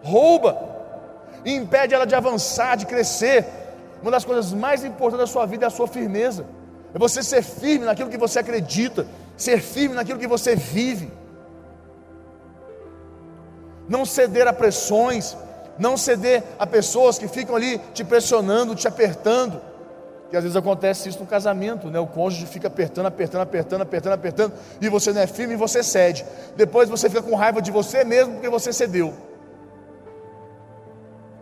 rouba 0.00 0.74
impede 1.44 1.94
ela 1.94 2.06
de 2.06 2.14
avançar, 2.14 2.76
de 2.76 2.86
crescer. 2.86 3.63
Uma 4.04 4.10
das 4.10 4.24
coisas 4.24 4.52
mais 4.52 4.84
importantes 4.84 5.26
da 5.26 5.26
sua 5.26 5.46
vida 5.46 5.64
é 5.64 5.68
a 5.68 5.70
sua 5.70 5.88
firmeza. 5.88 6.44
É 6.92 6.98
você 6.98 7.22
ser 7.22 7.42
firme 7.42 7.86
naquilo 7.86 8.10
que 8.10 8.18
você 8.18 8.38
acredita, 8.38 9.06
ser 9.34 9.60
firme 9.60 9.94
naquilo 9.94 10.18
que 10.18 10.26
você 10.26 10.54
vive 10.54 11.10
não 13.88 14.04
ceder 14.04 14.46
a 14.46 14.52
pressões, 14.52 15.36
não 15.78 15.96
ceder 15.96 16.42
a 16.58 16.66
pessoas 16.66 17.18
que 17.18 17.28
ficam 17.28 17.56
ali 17.56 17.78
te 17.92 18.04
pressionando, 18.04 18.74
te 18.74 18.88
apertando. 18.88 19.60
Que 20.30 20.36
às 20.36 20.42
vezes 20.42 20.56
acontece 20.56 21.08
isso 21.08 21.20
no 21.20 21.26
casamento, 21.26 21.88
né? 21.88 21.98
O 21.98 22.06
cônjuge 22.06 22.46
fica 22.46 22.68
apertando, 22.68 23.06
apertando, 23.06 23.42
apertando, 23.42 23.82
apertando, 23.82 24.12
apertando, 24.12 24.52
e 24.80 24.88
você 24.88 25.12
não 25.12 25.20
é 25.20 25.26
firme 25.26 25.54
e 25.54 25.56
você 25.56 25.82
cede. 25.82 26.24
Depois 26.56 26.88
você 26.88 27.08
fica 27.08 27.22
com 27.22 27.34
raiva 27.34 27.60
de 27.62 27.70
você 27.70 28.04
mesmo 28.04 28.34
porque 28.34 28.48
você 28.48 28.72
cedeu. 28.72 29.14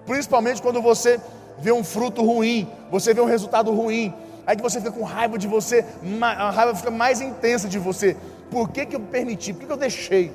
Principalmente 0.04 0.60
quando 0.60 0.82
você 0.82 1.20
vê 1.58 1.72
um 1.72 1.84
fruto 1.84 2.24
ruim, 2.24 2.68
você 2.90 3.14
vê 3.14 3.20
um 3.20 3.26
resultado 3.26 3.72
ruim, 3.72 4.12
aí 4.46 4.56
que 4.56 4.62
você 4.62 4.80
fica 4.80 4.92
com 4.92 5.04
raiva 5.04 5.38
de 5.38 5.46
você, 5.46 5.84
a 6.20 6.50
raiva 6.50 6.74
fica 6.74 6.90
mais 6.90 7.20
intensa 7.20 7.68
de 7.68 7.78
você. 7.78 8.16
Por 8.50 8.70
que, 8.70 8.86
que 8.86 8.96
eu 8.96 9.00
permiti? 9.00 9.52
Por 9.52 9.60
que, 9.60 9.66
que 9.66 9.72
eu 9.72 9.76
deixei? 9.76 10.32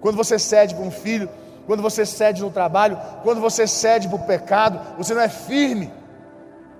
quando 0.00 0.16
você 0.16 0.38
cede 0.38 0.74
para 0.74 0.84
um 0.84 0.90
filho, 0.90 1.28
quando 1.66 1.82
você 1.82 2.06
cede 2.06 2.42
no 2.42 2.50
trabalho, 2.50 2.98
quando 3.22 3.40
você 3.40 3.66
cede 3.66 4.08
para 4.08 4.16
o 4.16 4.26
pecado, 4.26 4.80
você 4.96 5.14
não 5.14 5.22
é 5.22 5.28
firme. 5.28 5.90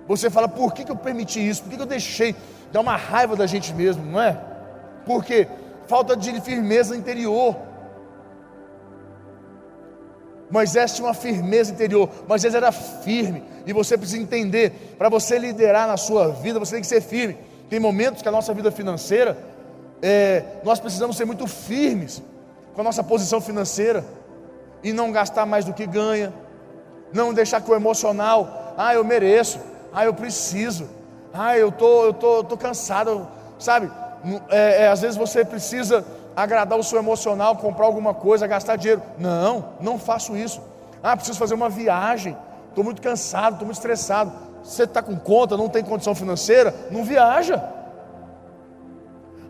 Você 0.07 0.29
fala, 0.29 0.47
por 0.47 0.73
que, 0.73 0.83
que 0.83 0.91
eu 0.91 0.95
permiti 0.95 1.47
isso? 1.47 1.61
Por 1.61 1.69
que, 1.69 1.75
que 1.75 1.81
eu 1.81 1.87
deixei? 1.87 2.35
Dá 2.71 2.79
uma 2.79 2.95
raiva 2.95 3.35
da 3.35 3.45
gente 3.45 3.73
mesmo, 3.73 4.03
não 4.03 4.19
é? 4.19 4.37
Porque 5.05 5.47
falta 5.87 6.15
de 6.15 6.41
firmeza 6.41 6.95
interior. 6.95 7.55
Moisés 10.49 10.93
tinha 10.93 11.07
uma 11.07 11.13
firmeza 11.13 11.71
interior, 11.71 12.09
Moisés 12.27 12.55
era 12.55 12.71
firme, 12.71 13.43
e 13.65 13.73
você 13.73 13.97
precisa 13.97 14.21
entender, 14.21 14.95
para 14.97 15.09
você 15.09 15.37
liderar 15.37 15.87
na 15.87 15.97
sua 15.97 16.29
vida, 16.29 16.59
você 16.59 16.75
tem 16.75 16.81
que 16.81 16.87
ser 16.87 17.01
firme. 17.01 17.37
Tem 17.69 17.79
momentos 17.79 18.21
que 18.21 18.27
a 18.27 18.31
nossa 18.31 18.53
vida 18.53 18.71
financeira, 18.71 19.37
é, 20.01 20.43
nós 20.63 20.79
precisamos 20.79 21.15
ser 21.15 21.25
muito 21.25 21.45
firmes, 21.45 22.21
com 22.73 22.81
a 22.81 22.83
nossa 22.83 23.03
posição 23.03 23.41
financeira 23.41 24.05
e 24.83 24.93
não 24.93 25.11
gastar 25.11 25.45
mais 25.45 25.65
do 25.65 25.73
que 25.73 25.85
ganha, 25.85 26.33
não 27.13 27.33
deixar 27.33 27.61
que 27.61 27.69
o 27.69 27.75
emocional, 27.75 28.73
ah, 28.77 28.93
eu 28.93 29.03
mereço, 29.03 29.59
ah, 29.93 30.05
eu 30.05 30.13
preciso, 30.13 30.87
ah, 31.33 31.57
eu 31.57 31.71
tô, 31.71 32.05
eu 32.05 32.13
tô, 32.13 32.43
tô 32.43 32.57
cansado, 32.57 33.27
sabe? 33.57 33.91
É, 34.49 34.83
é, 34.83 34.87
às 34.87 35.01
vezes 35.01 35.17
você 35.17 35.45
precisa 35.45 36.05
agradar 36.43 36.79
o 36.79 36.83
seu 36.83 36.97
emocional, 36.97 37.55
comprar 37.57 37.85
alguma 37.85 38.13
coisa, 38.13 38.47
gastar 38.47 38.75
dinheiro. 38.77 39.01
Não, 39.17 39.73
não 39.81 39.99
faço 39.99 40.35
isso. 40.37 40.61
Ah, 41.03 41.15
preciso 41.15 41.37
fazer 41.37 41.53
uma 41.53 41.69
viagem. 41.69 42.35
Estou 42.69 42.83
muito 42.83 43.01
cansado, 43.01 43.53
estou 43.53 43.65
muito 43.65 43.77
estressado. 43.77 44.31
Você 44.63 44.83
está 44.83 45.01
com 45.01 45.17
conta, 45.17 45.57
não 45.57 45.69
tem 45.69 45.83
condição 45.83 46.15
financeira? 46.15 46.73
Não 46.91 47.03
viaja. 47.03 47.61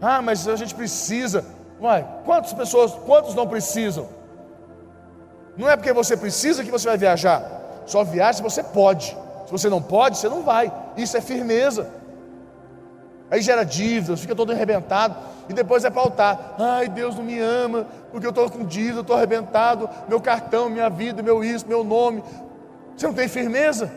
Ah, 0.01 0.22
mas 0.22 0.48
a 0.48 0.55
gente 0.55 0.74
precisa. 0.74 1.46
Uai, 1.79 2.05
quantas 2.25 2.53
pessoas, 2.53 2.93
quantos 3.05 3.36
não 3.36 3.48
precisam? 3.48 4.08
Não 5.58 5.69
é 5.69 5.75
porque 5.75 5.93
você 5.93 6.16
precisa 6.16 6.64
que 6.64 6.72
você 6.72 6.87
vai 6.87 6.98
viajar. 6.98 7.44
Só 7.85 8.03
viaja 8.03 8.37
se 8.37 8.44
você 8.44 8.64
pode. 8.64 9.18
Se 9.46 9.51
você 9.51 9.70
não 9.70 9.81
pode, 9.81 10.18
você 10.18 10.29
não 10.29 10.42
vai. 10.42 10.72
Isso 10.96 11.18
é 11.18 11.22
firmeza. 11.22 11.90
Aí 13.29 13.42
gera 13.42 13.64
dívidas, 13.64 14.20
fica 14.22 14.35
todo 14.35 14.51
arrebentado. 14.51 15.16
E 15.50 15.53
depois 15.53 15.83
é 15.83 15.90
pautar. 15.90 16.53
Ai, 16.59 16.88
Deus 16.88 17.16
não 17.16 17.24
me 17.24 17.40
ama, 17.40 17.88
porque 18.12 18.25
eu 18.25 18.29
estou 18.29 18.48
com 18.51 18.59
eu 18.59 19.01
estou 19.01 19.16
arrebentado. 19.16 19.90
Meu 20.07 20.22
cartão, 20.22 20.70
minha 20.70 20.90
vida, 20.90 21.24
meu 21.24 21.44
isso, 21.44 21.68
meu 21.68 21.83
nome. 21.83 22.24
Você 22.96 23.07
não 23.07 23.16
tem 23.16 23.27
firmeza? 23.27 23.92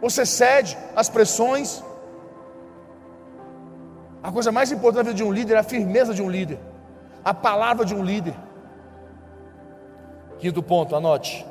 Você 0.00 0.26
cede 0.26 0.76
às 0.96 1.08
pressões. 1.08 1.82
A 4.20 4.32
coisa 4.32 4.50
mais 4.50 4.72
importante 4.72 4.96
na 4.96 5.02
vida 5.04 5.14
de 5.14 5.22
um 5.22 5.30
líder 5.30 5.54
é 5.54 5.58
a 5.58 5.62
firmeza 5.62 6.12
de 6.12 6.20
um 6.20 6.28
líder, 6.28 6.58
a 7.24 7.32
palavra 7.32 7.84
de 7.84 7.94
um 7.94 8.02
líder. 8.02 8.34
Quinto 10.40 10.62
ponto, 10.62 10.96
anote. 10.96 11.46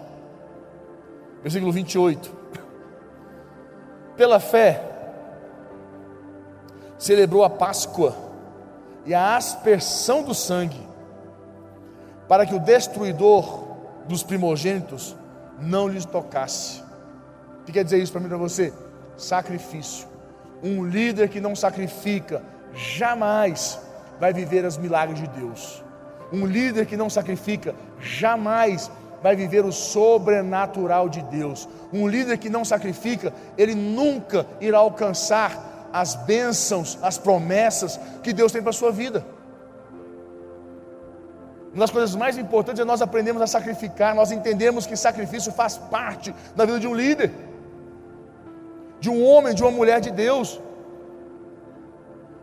Versículo 1.41 1.72
28. 1.72 2.36
Pela 4.17 4.39
fé, 4.39 4.84
celebrou 6.98 7.43
a 7.43 7.50
Páscoa 7.50 8.23
e 9.06 9.13
a 9.13 9.36
aspersão 9.36 10.24
do 10.24 10.34
sangue, 10.34 10.82
para 12.28 12.46
que 12.46 12.56
o 12.56 12.60
destruidor 12.60 13.63
dos 14.08 14.24
primogênitos 14.24 15.16
não 15.60 15.88
lhes 15.88 16.06
tocasse. 16.06 16.82
O 17.62 17.66
que 17.66 17.72
quer 17.72 17.84
dizer 17.84 17.98
isso 18.00 18.12
para 18.12 18.22
mim 18.22 18.28
e 18.28 18.30
para 18.30 18.38
você? 18.38 18.74
Sacrifício. 19.18 20.08
Um 20.62 20.86
líder 20.86 21.30
que 21.30 21.42
não 21.42 21.56
sacrifica, 21.56 22.42
jamais 22.74 23.80
vai 24.20 24.34
viver 24.34 24.66
os 24.66 24.78
milagres 24.78 25.20
de 25.20 25.28
Deus. 25.28 25.84
Um 26.32 26.46
líder 26.46 26.86
que 26.86 26.98
não 26.98 27.10
sacrifica, 27.10 27.76
jamais 28.00 28.89
vai 29.22 29.36
viver 29.36 29.63
o 29.63 29.72
sobrenatural 29.72 31.08
de 31.08 31.22
Deus. 31.24 31.68
Um 31.94 32.08
líder 32.08 32.38
que 32.38 32.50
não 32.50 32.66
sacrifica, 32.66 33.34
ele 33.58 33.76
nunca 33.76 34.46
irá 34.60 34.80
alcançar 34.80 35.73
as 35.93 36.15
bênçãos, 36.15 36.97
as 37.03 37.19
promessas 37.19 37.99
que 38.23 38.34
Deus 38.34 38.51
tem 38.51 38.62
para 38.62 38.71
a 38.71 38.73
sua 38.73 38.91
vida. 38.91 39.23
Uma 41.71 41.82
das 41.82 41.91
coisas 41.91 42.15
mais 42.15 42.38
importantes 42.38 42.79
é 42.79 42.86
nós 42.86 43.01
aprendemos 43.01 43.41
a 43.41 43.47
sacrificar, 43.47 44.15
nós 44.15 44.32
entendemos 44.32 44.88
que 44.88 44.95
sacrifício 44.95 45.51
faz 45.51 45.77
parte 45.77 46.34
da 46.56 46.65
vida 46.65 46.79
de 46.79 46.88
um 46.88 46.95
líder, 46.95 47.32
de 48.99 49.10
um 49.10 49.23
homem, 49.23 49.53
de 49.53 49.62
uma 49.63 49.71
mulher 49.71 50.01
de 50.01 50.10
Deus. 50.10 50.60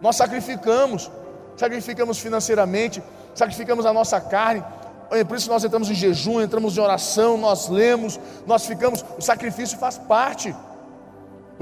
Nós 0.01 0.17
sacrificamos, 0.17 1.11
sacrificamos 1.57 2.19
financeiramente, 2.19 3.03
sacrificamos 3.35 3.85
a 3.85 3.93
nossa 3.93 4.21
carne. 4.21 4.65
É 5.11 5.25
por 5.25 5.37
isso 5.37 5.51
nós 5.51 5.65
entramos 5.65 5.91
em 5.91 5.95
jejum, 5.95 6.41
entramos 6.41 6.77
em 6.77 6.81
oração, 6.81 7.37
nós 7.37 7.69
lemos, 7.69 8.19
nós 8.47 8.65
ficamos. 8.65 9.05
O 9.19 9.21
sacrifício 9.21 9.77
faz 9.79 9.99
parte. 9.99 10.55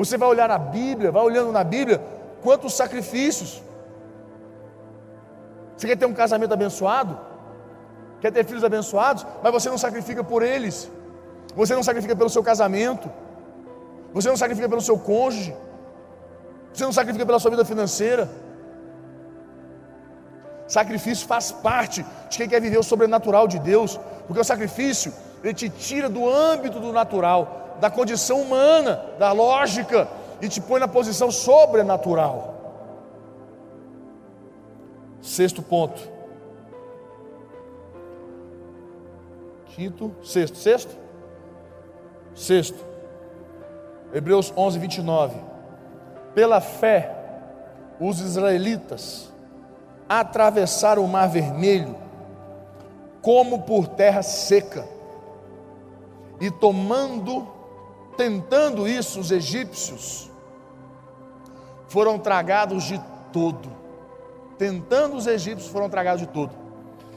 Você 0.00 0.16
vai 0.16 0.28
olhar 0.28 0.48
a 0.48 0.58
Bíblia, 0.58 1.10
vai 1.10 1.22
olhando 1.22 1.50
na 1.50 1.64
Bíblia, 1.64 2.00
quantos 2.40 2.74
sacrifícios. 2.80 3.60
Você 5.76 5.88
quer 5.88 5.96
ter 5.96 6.06
um 6.06 6.14
casamento 6.14 6.54
abençoado? 6.54 7.18
Quer 8.20 8.30
ter 8.32 8.44
filhos 8.44 8.62
abençoados? 8.62 9.26
Mas 9.42 9.52
você 9.52 9.68
não 9.68 9.80
sacrifica 9.86 10.22
por 10.22 10.42
eles. 10.42 10.88
Você 11.56 11.74
não 11.74 11.82
sacrifica 11.82 12.14
pelo 12.14 12.30
seu 12.30 12.44
casamento. 12.44 13.10
Você 14.12 14.28
não 14.28 14.36
sacrifica 14.36 14.68
pelo 14.68 14.80
seu 14.80 14.96
cônjuge. 14.96 15.52
Você 16.72 16.84
não 16.84 16.92
sacrifica 16.92 17.26
pela 17.26 17.40
sua 17.40 17.50
vida 17.50 17.64
financeira. 17.64 18.30
Sacrifício 20.68 21.26
faz 21.26 21.50
parte 21.50 22.06
de 22.30 22.38
quem 22.38 22.48
quer 22.48 22.60
viver 22.60 22.78
o 22.78 22.84
sobrenatural 22.84 23.48
de 23.48 23.58
Deus, 23.58 23.98
porque 24.26 24.40
o 24.40 24.44
sacrifício 24.44 25.12
ele 25.42 25.54
te 25.54 25.68
tira 25.68 26.08
do 26.08 26.28
âmbito 26.28 26.78
do 26.78 26.92
natural, 26.92 27.67
da 27.80 27.90
condição 27.90 28.40
humana, 28.40 29.04
da 29.18 29.32
lógica, 29.32 30.08
e 30.40 30.48
te 30.48 30.60
põe 30.60 30.80
na 30.80 30.88
posição 30.88 31.30
sobrenatural. 31.30 32.54
Sexto 35.20 35.62
ponto. 35.62 36.00
Quinto, 39.66 40.14
sexto, 40.22 40.56
sexto? 40.56 40.96
Sexto. 42.34 42.84
Hebreus 44.12 44.52
11, 44.56 44.78
29. 44.78 45.36
Pela 46.34 46.60
fé, 46.60 47.14
os 48.00 48.20
israelitas 48.20 49.32
atravessaram 50.08 51.04
o 51.04 51.08
Mar 51.08 51.28
Vermelho 51.28 52.08
como 53.20 53.62
por 53.62 53.88
terra 53.88 54.22
seca, 54.22 54.86
e 56.40 56.50
tomando, 56.50 57.46
tentando 58.18 58.88
isso, 58.88 59.20
os 59.20 59.30
egípcios 59.30 60.28
foram 61.86 62.18
tragados 62.18 62.82
de 62.82 63.00
todo. 63.32 63.70
Tentando 64.58 65.16
os 65.16 65.28
egípcios 65.28 65.70
foram 65.70 65.88
tragados 65.88 66.20
de 66.20 66.26
todo. 66.26 66.50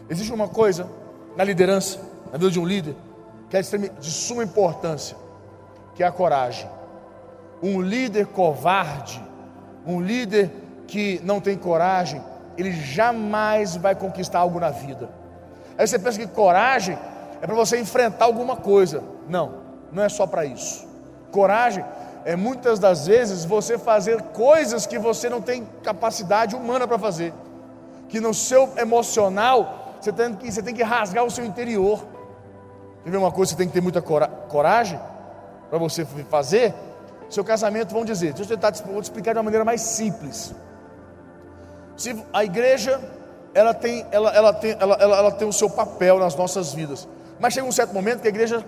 Existe 0.07 0.31
uma 0.31 0.47
coisa 0.47 0.87
na 1.35 1.43
liderança, 1.43 1.99
na 2.31 2.37
vida 2.37 2.51
de 2.51 2.59
um 2.59 2.65
líder, 2.65 2.95
que 3.49 3.57
é 3.57 3.61
de 3.61 4.11
suma 4.11 4.43
importância, 4.43 5.17
que 5.95 6.03
é 6.03 6.05
a 6.05 6.11
coragem. 6.11 6.69
Um 7.63 7.81
líder 7.81 8.27
covarde 8.27 9.21
Um 9.85 9.99
líder 9.99 10.51
que 10.85 11.19
não 11.23 11.41
tem 11.41 11.57
coragem, 11.57 12.21
ele 12.55 12.71
jamais 12.71 13.75
vai 13.75 13.95
conquistar 13.95 14.39
algo 14.39 14.59
na 14.59 14.69
vida. 14.69 15.09
Aí 15.75 15.87
você 15.87 15.97
pensa 15.97 16.19
que 16.19 16.27
coragem 16.27 16.95
é 17.41 17.47
para 17.47 17.55
você 17.55 17.79
enfrentar 17.79 18.25
alguma 18.25 18.55
coisa. 18.55 19.03
Não, 19.27 19.55
não 19.91 20.03
é 20.03 20.09
só 20.09 20.27
para 20.27 20.45
isso. 20.45 20.90
Coragem 21.31 21.83
é 22.25 22.35
muitas 22.35 22.77
das 22.77 23.07
vezes 23.07 23.45
você 23.45 23.77
fazer 23.77 24.21
coisas 24.33 24.85
que 24.85 24.99
você 24.99 25.29
não 25.29 25.41
tem 25.41 25.67
capacidade 25.83 26.55
humana 26.55 26.87
para 26.87 26.99
fazer. 26.99 27.33
Que 28.09 28.19
no 28.19 28.33
seu 28.33 28.69
emocional 28.77 29.95
você 29.99 30.11
tem, 30.11 30.35
que, 30.35 30.51
você 30.51 30.61
tem 30.61 30.75
que 30.75 30.83
rasgar 30.83 31.23
o 31.23 31.31
seu 31.31 31.45
interior. 31.45 32.03
Quer 33.03 33.09
ver 33.09 33.17
uma 33.17 33.31
coisa 33.31 33.51
que 33.51 33.55
você 33.55 33.63
tem 33.63 33.67
que 33.67 33.73
ter 33.73 33.81
muita 33.81 34.01
cora 34.01 34.27
coragem 34.27 34.99
para 35.69 35.79
você 35.79 36.05
fazer? 36.29 36.73
Seu 37.29 37.43
casamento, 37.43 37.93
vão 37.93 38.03
dizer, 38.03 38.33
deixa 38.33 38.53
eu 38.53 38.57
tentar 38.57 38.73
vou 38.83 39.01
te 39.01 39.05
explicar 39.05 39.31
de 39.31 39.37
uma 39.37 39.43
maneira 39.43 39.63
mais 39.63 39.81
simples. 39.81 40.53
Se 41.95 42.21
a 42.33 42.43
igreja 42.43 42.99
ela 43.53 43.73
tem, 43.73 44.05
ela, 44.11 44.29
ela, 44.31 44.53
tem, 44.53 44.75
ela, 44.79 44.95
ela, 44.95 45.17
ela 45.17 45.31
tem 45.31 45.47
o 45.47 45.53
seu 45.53 45.69
papel 45.69 46.19
nas 46.19 46.35
nossas 46.35 46.73
vidas. 46.73 47.07
Mas 47.39 47.53
chega 47.53 47.65
um 47.65 47.71
certo 47.71 47.93
momento 47.93 48.21
que 48.21 48.27
a 48.27 48.29
igreja 48.29 48.63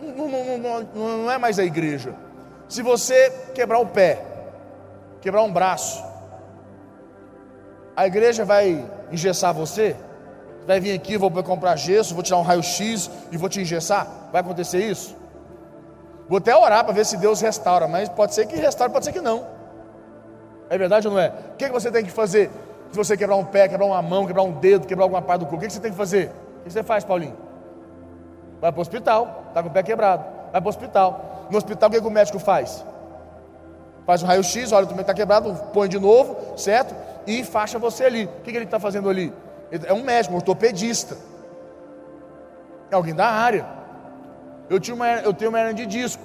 não, 0.00 0.28
não, 0.28 0.58
não, 0.58 1.18
não 1.18 1.30
é 1.30 1.38
mais 1.38 1.58
a 1.58 1.64
igreja. 1.64 2.14
Se 2.68 2.82
você 2.82 3.30
quebrar 3.54 3.78
o 3.78 3.86
pé, 3.86 4.22
quebrar 5.20 5.42
um 5.42 5.52
braço, 5.52 6.04
a 7.96 8.06
igreja 8.06 8.44
vai 8.44 8.84
engessar 9.10 9.54
você? 9.54 9.96
Vai 10.66 10.80
vir 10.80 10.92
aqui, 10.92 11.16
vou 11.16 11.30
comprar 11.42 11.76
gesso, 11.76 12.12
vou 12.12 12.22
tirar 12.22 12.38
um 12.38 12.42
raio-x 12.42 13.10
e 13.30 13.36
vou 13.36 13.48
te 13.48 13.60
engessar? 13.60 14.06
Vai 14.32 14.40
acontecer 14.40 14.80
isso? 14.80 15.16
Vou 16.28 16.38
até 16.38 16.54
orar 16.56 16.84
para 16.84 16.92
ver 16.92 17.06
se 17.06 17.16
Deus 17.16 17.40
restaura, 17.40 17.86
mas 17.86 18.08
pode 18.08 18.34
ser 18.34 18.46
que 18.46 18.56
restaure, 18.56 18.92
pode 18.92 19.04
ser 19.04 19.12
que 19.12 19.20
não. 19.20 19.46
É 20.68 20.76
verdade 20.76 21.06
ou 21.06 21.14
não 21.14 21.20
é? 21.20 21.32
O 21.52 21.56
que, 21.56 21.66
que 21.66 21.72
você 21.72 21.90
tem 21.90 22.04
que 22.04 22.10
fazer? 22.10 22.50
Se 22.90 22.96
você 22.96 23.16
quebrar 23.16 23.36
um 23.36 23.44
pé, 23.44 23.68
quebrar 23.68 23.86
uma 23.86 24.02
mão, 24.02 24.26
quebrar 24.26 24.42
um 24.42 24.52
dedo, 24.52 24.86
quebrar 24.86 25.04
alguma 25.04 25.22
parte 25.22 25.40
do 25.40 25.46
corpo, 25.46 25.58
o 25.58 25.60
que, 25.60 25.68
que 25.68 25.72
você 25.72 25.80
tem 25.80 25.92
que 25.92 25.96
fazer? 25.96 26.32
O 26.60 26.64
que 26.64 26.72
você 26.72 26.82
faz, 26.82 27.04
Paulinho? 27.04 27.36
Vai 28.60 28.72
para 28.72 28.78
o 28.78 28.82
hospital, 28.82 29.45
está 29.56 29.62
com 29.62 29.70
o 29.70 29.72
pé 29.72 29.82
quebrado. 29.82 30.22
Vai 30.52 30.60
para 30.60 30.66
o 30.66 30.68
hospital. 30.68 31.46
No 31.50 31.56
hospital, 31.56 31.88
o 31.88 31.92
que, 31.92 32.00
que 32.00 32.06
o 32.06 32.10
médico 32.10 32.38
faz? 32.38 32.84
Faz 34.04 34.22
um 34.22 34.26
raio-x, 34.26 34.70
olha, 34.70 34.84
o 34.84 34.88
que 34.88 35.00
está 35.00 35.14
quebrado, 35.14 35.54
põe 35.72 35.88
de 35.88 35.98
novo, 35.98 36.58
certo? 36.58 36.94
E 37.26 37.42
faixa 37.42 37.78
você 37.78 38.04
ali. 38.04 38.26
O 38.26 38.42
que, 38.42 38.50
que 38.50 38.56
ele 38.58 38.66
está 38.66 38.78
fazendo 38.78 39.08
ali? 39.08 39.32
É 39.70 39.92
um 39.92 40.02
médico, 40.02 40.34
um 40.34 40.36
ortopedista. 40.36 41.16
É 42.90 42.94
alguém 42.94 43.14
da 43.14 43.26
área. 43.26 43.66
Eu, 44.68 44.78
tinha 44.78 44.94
uma, 44.94 45.08
eu 45.08 45.32
tenho 45.32 45.48
uma 45.48 45.58
hernia 45.58 45.74
de 45.74 45.86
disco. 45.86 46.22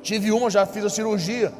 Tive 0.00 0.32
uma, 0.32 0.48
já 0.48 0.64
fiz 0.64 0.84
a 0.84 0.90
cirurgia. 0.90 1.52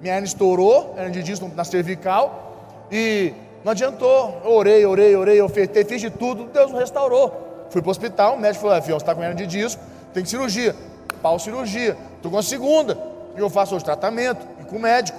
Minha 0.00 0.14
hernia 0.14 0.26
estourou, 0.26 0.94
hernia 0.96 1.12
de 1.12 1.22
disco 1.22 1.50
na 1.54 1.64
cervical. 1.64 2.86
E 2.90 3.32
não 3.64 3.72
adiantou. 3.72 4.42
Eu 4.44 4.50
orei, 4.50 4.84
orei, 4.84 5.14
orei, 5.14 5.40
ofertei, 5.40 5.84
fiz 5.84 6.00
de 6.00 6.10
tudo. 6.10 6.46
Deus 6.46 6.72
me 6.72 6.78
restaurou. 6.78 7.48
Fui 7.70 7.80
para 7.80 7.88
o 7.88 7.90
hospital, 7.92 8.34
o 8.34 8.38
médico 8.38 8.62
falou: 8.62 8.76
Avião, 8.76 8.98
você 8.98 9.04
está 9.04 9.14
com 9.14 9.22
hernia 9.22 9.46
de 9.46 9.46
disco, 9.46 9.80
tem 10.12 10.24
cirurgia. 10.24 10.74
Pau 11.22 11.38
cirurgia. 11.38 11.96
Estou 12.16 12.30
com 12.30 12.38
a 12.38 12.42
segunda. 12.42 12.98
E 13.36 13.40
eu 13.40 13.48
faço 13.48 13.74
hoje 13.74 13.84
tratamento, 13.84 14.46
e 14.60 14.64
com 14.64 14.76
o 14.76 14.80
médico. 14.80 15.18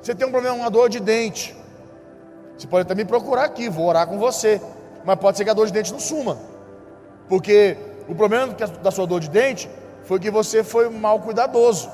Você 0.00 0.14
tem 0.14 0.26
um 0.26 0.30
problema, 0.30 0.56
uma 0.56 0.70
dor 0.70 0.88
de 0.88 1.00
dente. 1.00 1.56
Você 2.56 2.66
pode 2.66 2.82
até 2.82 2.94
me 2.94 3.04
procurar 3.04 3.44
aqui, 3.44 3.68
vou 3.68 3.86
orar 3.86 4.06
com 4.06 4.18
você. 4.18 4.60
Mas 5.04 5.18
pode 5.18 5.36
ser 5.36 5.44
que 5.44 5.50
a 5.50 5.54
dor 5.54 5.66
de 5.66 5.72
dente 5.72 5.92
não 5.92 6.00
suma. 6.00 6.38
Porque 7.28 7.76
o 8.08 8.14
problema 8.14 8.52
da 8.82 8.90
sua 8.90 9.06
dor 9.06 9.20
de 9.20 9.28
dente 9.28 9.68
foi 10.04 10.18
que 10.18 10.30
você 10.30 10.64
foi 10.64 10.88
mal 10.88 11.20
cuidadoso. 11.20 11.90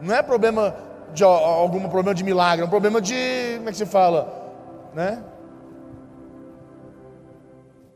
Não 0.00 0.14
é 0.14 0.22
problema 0.22 0.74
de 1.12 1.24
algum 1.24 1.80
problema 1.88 2.14
de 2.14 2.22
milagre, 2.22 2.62
é 2.62 2.66
um 2.66 2.70
problema 2.70 3.00
de, 3.00 3.54
como 3.56 3.68
é 3.68 3.72
que 3.72 3.78
se 3.78 3.86
fala, 3.86 4.52
né? 4.94 5.22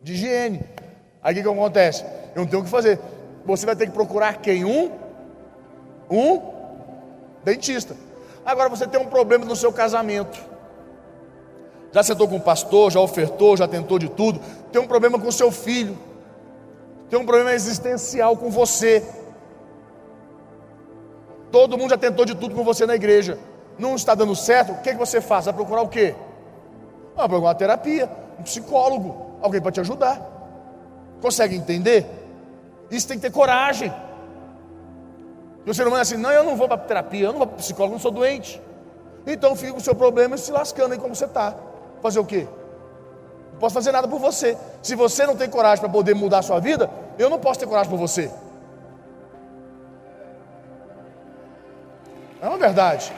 De 0.03 0.13
higiene. 0.15 0.61
Aí 1.23 1.33
o 1.33 1.37
que, 1.37 1.43
que 1.43 1.49
acontece? 1.49 2.05
Eu 2.35 2.43
não 2.43 2.47
tenho 2.47 2.63
o 2.63 2.65
que 2.65 2.71
fazer. 2.71 2.99
Você 3.45 3.67
vai 3.67 3.77
ter 3.77 3.87
que 3.87 3.93
procurar 3.93 4.39
quem? 4.39 4.65
Um? 4.65 4.91
Um 6.11 6.41
dentista. 7.45 7.97
Agora 8.45 8.69
você 8.69 8.87
tem 8.87 9.01
um 9.01 9.07
problema 9.07 9.45
no 9.45 9.57
seu 9.57 9.73
casamento. 9.73 10.39
Já 11.93 12.03
sentou 12.03 12.27
com 12.27 12.37
o 12.37 12.41
pastor, 12.41 12.91
já 12.91 13.01
ofertou, 13.01 13.57
já 13.57 13.69
tentou 13.69 13.99
de 13.99 14.09
tudo. 14.09 14.41
Tem 14.73 14.81
um 14.81 14.87
problema 14.87 15.19
com 15.19 15.29
o 15.29 15.33
seu 15.33 15.51
filho. 15.51 15.97
Tem 17.09 17.19
um 17.19 17.25
problema 17.25 17.53
existencial 17.53 18.37
com 18.37 18.51
você. 18.51 19.07
Todo 21.53 21.79
mundo 21.79 21.91
já 21.91 21.97
tentou 21.97 22.25
de 22.25 22.35
tudo 22.35 22.55
com 22.55 22.65
você 22.65 22.85
na 22.85 22.97
igreja. 22.97 23.39
Não 23.79 23.95
está 23.95 24.15
dando 24.15 24.35
certo, 24.35 24.73
o 24.73 24.81
que, 24.81 24.93
que 24.93 24.99
você 24.99 25.21
faz? 25.21 25.45
Vai 25.45 25.55
procurar 25.55 25.83
o 25.83 25.89
quê? 25.89 26.15
Vai 27.15 27.29
procurar 27.29 27.51
uma 27.51 27.55
terapia, 27.55 28.11
um 28.39 28.43
psicólogo, 28.43 29.39
alguém 29.41 29.61
para 29.61 29.71
te 29.71 29.81
ajudar. 29.81 30.21
Consegue 31.21 31.55
entender? 31.55 32.24
Isso 32.91 33.09
tem 33.09 33.19
que 33.19 33.23
ter 33.23 33.33
coragem. 33.33 33.93
E 35.65 35.71
o 35.71 35.75
ser 35.75 35.83
humano 35.83 35.99
é 35.99 36.03
assim, 36.03 36.17
não, 36.17 36.31
eu 36.31 36.45
não 36.45 36.57
vou 36.57 36.69
para 36.69 36.79
terapia, 36.79 37.27
eu 37.27 37.33
não 37.33 37.39
vou 37.39 37.47
para 37.47 37.57
psicólogo, 37.57 37.95
não 37.95 38.01
sou 38.01 38.11
doente. 38.11 38.61
Então 39.27 39.57
fica 39.57 39.77
o 39.77 39.81
seu 39.81 39.95
problema 39.95 40.37
se 40.37 40.53
lascando 40.53 40.93
aí 40.93 40.99
como 40.99 41.15
você 41.15 41.25
está. 41.25 41.55
Fazer 42.03 42.19
o 42.19 42.25
quê? 42.25 42.47
Não 43.53 43.59
posso 43.59 43.75
fazer 43.75 43.93
nada 43.93 44.07
por 44.07 44.19
você. 44.19 44.59
Se 44.83 44.95
você 44.95 45.27
não 45.27 45.37
tem 45.37 45.49
coragem 45.49 45.81
para 45.81 45.89
poder 45.89 46.15
mudar 46.15 46.41
a 46.41 46.43
sua 46.43 46.61
vida, 46.61 46.91
eu 47.19 47.31
não 47.31 47.39
posso 47.39 47.61
ter 47.61 47.67
coragem 47.67 47.91
por 47.91 47.99
você. 47.99 48.31
É 52.43 52.49
uma 52.49 52.59
verdade. 52.59 53.11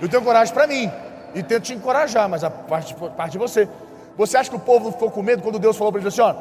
Eu 0.00 0.08
tenho 0.08 0.22
coragem 0.22 0.54
para 0.54 0.66
mim 0.66 0.90
e 1.34 1.42
tento 1.42 1.64
te 1.64 1.74
encorajar, 1.74 2.26
mas 2.28 2.42
a 2.42 2.50
parte, 2.50 2.94
parte 2.94 3.32
de 3.32 3.38
você. 3.38 3.68
Você 4.16 4.36
acha 4.36 4.50
que 4.50 4.56
o 4.56 4.60
povo 4.60 4.92
ficou 4.92 5.10
com 5.10 5.22
medo 5.22 5.42
quando 5.42 5.58
Deus 5.58 5.76
falou 5.76 5.92
para 5.92 6.00
ele 6.00 6.08
assim: 6.08 6.20
ó, 6.20 6.34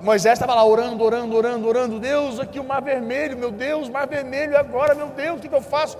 Moisés 0.00 0.34
estava 0.34 0.54
lá 0.54 0.64
orando, 0.64 1.02
orando, 1.02 1.36
orando, 1.36 1.68
orando. 1.68 2.00
Deus, 2.00 2.38
aqui 2.38 2.58
o 2.58 2.64
mar 2.64 2.82
vermelho, 2.82 3.36
meu 3.36 3.50
Deus, 3.50 3.88
mar 3.88 4.06
vermelho, 4.06 4.56
agora, 4.56 4.94
meu 4.94 5.08
Deus, 5.08 5.38
o 5.38 5.40
que, 5.40 5.48
que 5.48 5.54
eu 5.54 5.62
faço? 5.62 5.98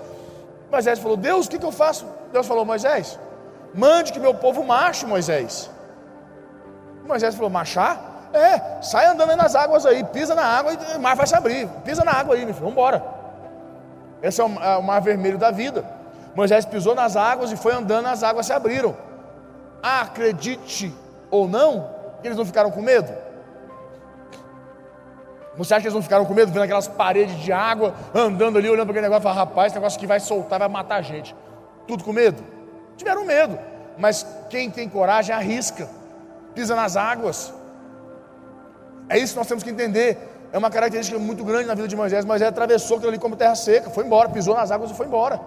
Moisés 0.70 0.98
falou: 0.98 1.16
Deus, 1.16 1.46
o 1.46 1.50
que, 1.50 1.58
que 1.58 1.66
eu 1.66 1.72
faço? 1.72 2.06
Deus 2.32 2.46
falou: 2.46 2.64
Moisés, 2.64 3.18
mande 3.74 4.12
que 4.12 4.20
meu 4.20 4.34
povo 4.34 4.64
marche, 4.64 5.06
Moisés. 5.06 5.70
Moisés 7.06 7.34
falou: 7.34 7.50
marchar? 7.50 8.14
É, 8.32 8.82
sai 8.82 9.06
andando 9.06 9.34
nas 9.36 9.54
águas 9.54 9.86
aí, 9.86 10.04
pisa 10.04 10.34
na 10.34 10.44
água 10.44 10.72
e 10.72 10.96
o 10.96 11.00
mar 11.00 11.16
vai 11.16 11.26
se 11.26 11.34
abrir. 11.34 11.68
Pisa 11.84 12.04
na 12.04 12.12
água 12.12 12.34
aí, 12.34 12.44
meu 12.44 12.52
filho, 12.52 12.66
vamos 12.66 12.72
embora. 12.72 13.02
Esse 14.22 14.40
é 14.40 14.44
o, 14.44 14.48
é 14.62 14.76
o 14.76 14.82
mar 14.82 15.00
vermelho 15.00 15.38
da 15.38 15.50
vida. 15.50 15.84
Moisés 16.34 16.66
pisou 16.66 16.94
nas 16.94 17.16
águas 17.16 17.50
e 17.50 17.56
foi 17.56 17.72
andando, 17.72 18.06
as 18.06 18.22
águas 18.22 18.44
se 18.46 18.52
abriram. 18.52 18.94
Acredite 19.86 20.92
ou 21.30 21.46
não, 21.46 21.88
eles 22.24 22.36
não 22.36 22.44
ficaram 22.44 22.72
com 22.72 22.82
medo. 22.82 23.12
Você 25.56 25.72
acha 25.72 25.82
que 25.82 25.86
eles 25.86 25.94
não 25.94 26.02
ficaram 26.02 26.24
com 26.24 26.34
medo 26.34 26.50
vendo 26.50 26.64
aquelas 26.64 26.88
paredes 26.88 27.36
de 27.36 27.52
água, 27.52 27.94
andando 28.12 28.58
ali, 28.58 28.68
olhando 28.68 28.86
para 28.86 28.94
aquele 28.94 29.06
negócio 29.06 29.20
e 29.20 29.22
falando, 29.22 29.38
rapaz, 29.38 29.66
esse 29.68 29.76
negócio 29.76 30.00
que 30.00 30.06
vai 30.06 30.18
soltar, 30.18 30.58
vai 30.58 30.68
matar 30.68 30.96
a 30.96 31.02
gente. 31.02 31.36
Tudo 31.86 32.02
com 32.02 32.12
medo? 32.12 32.42
Tiveram 32.96 33.24
medo. 33.24 33.56
Mas 33.96 34.26
quem 34.50 34.68
tem 34.68 34.88
coragem 34.88 35.32
arrisca, 35.32 35.88
pisa 36.52 36.74
nas 36.74 36.96
águas. 36.96 37.54
É 39.08 39.16
isso 39.16 39.34
que 39.34 39.38
nós 39.38 39.46
temos 39.46 39.62
que 39.62 39.70
entender. 39.70 40.18
É 40.52 40.58
uma 40.58 40.68
característica 40.68 41.16
muito 41.16 41.44
grande 41.44 41.66
na 41.66 41.74
vida 41.74 41.86
de 41.86 41.94
Moisés. 41.94 42.24
Moisés 42.24 42.48
atravessou 42.48 42.96
aquilo 42.96 43.12
ali 43.12 43.20
como 43.20 43.36
terra 43.36 43.54
seca, 43.54 43.88
foi 43.88 44.04
embora, 44.04 44.28
pisou 44.30 44.56
nas 44.56 44.72
águas 44.72 44.90
e 44.90 44.94
foi 44.94 45.06
embora. 45.06 45.40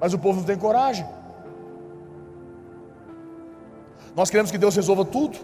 Mas 0.00 0.12
o 0.12 0.18
povo 0.18 0.40
não 0.40 0.44
tem 0.44 0.58
coragem. 0.58 1.06
Nós 4.14 4.30
queremos 4.30 4.50
que 4.50 4.58
Deus 4.58 4.76
resolva 4.76 5.04
tudo. 5.04 5.38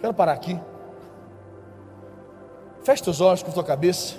Quero 0.00 0.14
parar 0.14 0.32
aqui. 0.32 0.58
Feche 2.82 3.02
teus 3.02 3.20
olhos 3.20 3.42
com 3.42 3.50
tua 3.50 3.64
cabeça. 3.64 4.14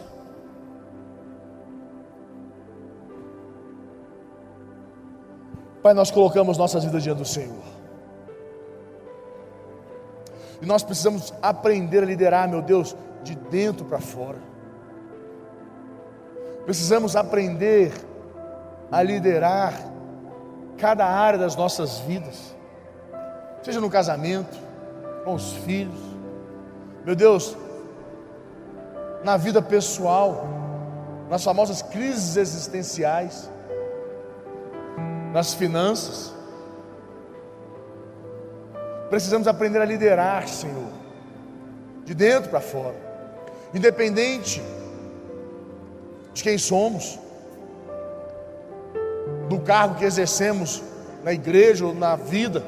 Pai, 5.82 5.94
nós 5.94 6.12
colocamos 6.12 6.58
nossas 6.58 6.84
vidas 6.84 7.02
diante 7.02 7.18
do 7.18 7.26
Senhor. 7.26 7.64
E 10.62 10.66
nós 10.66 10.84
precisamos 10.84 11.34
aprender 11.42 12.04
a 12.04 12.06
liderar, 12.06 12.48
meu 12.48 12.62
Deus, 12.62 12.96
de 13.24 13.36
dentro 13.36 13.86
para 13.86 14.00
fora. 14.00 14.38
Precisamos 16.66 17.16
aprender 17.16 17.92
a 18.92 19.02
liderar 19.02 19.74
cada 20.82 21.06
área 21.06 21.38
das 21.38 21.56
nossas 21.56 22.00
vidas, 22.00 22.56
seja 23.62 23.80
no 23.80 23.88
casamento, 23.88 24.58
com 25.24 25.36
os 25.36 25.54
filhos, 25.58 26.00
meu 27.06 27.16
Deus, 27.16 27.56
na 29.24 29.38
vida 29.38 29.62
pessoal, 29.62 30.44
nas 31.30 31.44
famosas 31.44 31.84
crises 31.84 32.36
existenciais, 32.36 33.48
nas 35.32 35.54
finanças. 35.54 36.34
Precisamos 39.12 39.48
aprender 39.48 39.80
a 39.80 39.86
liderar, 39.86 40.48
Senhor, 40.48 40.90
de 42.04 42.16
dentro 42.16 42.50
para 42.50 42.60
fora, 42.60 42.96
independente 43.72 44.64
de 46.34 46.42
quem 46.42 46.58
somos, 46.58 47.20
do 49.52 49.60
cargo 49.60 49.96
que 49.96 50.06
exercemos 50.06 50.82
na 51.26 51.34
igreja 51.34 51.86
ou 51.86 51.94
na 51.94 52.16
vida. 52.16 52.64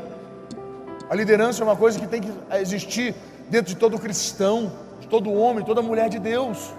A 1.09 1.15
liderança 1.15 1.63
é 1.63 1.65
uma 1.65 1.77
coisa 1.77 1.97
que 1.97 2.05
tem 2.05 2.19
que 2.19 2.29
existir 2.59 3.15
dentro 3.49 3.73
de 3.73 3.79
todo 3.79 3.97
cristão, 3.97 4.69
de 4.99 5.07
todo 5.07 5.31
homem, 5.31 5.63
toda 5.63 5.81
mulher 5.81 6.09
de 6.09 6.19
Deus. 6.19 6.73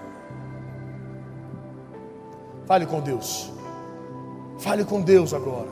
Fale 2.67 2.85
com 2.85 3.01
Deus. 3.01 3.51
Fale 4.59 4.85
com 4.85 5.01
Deus 5.01 5.33
agora. 5.33 5.69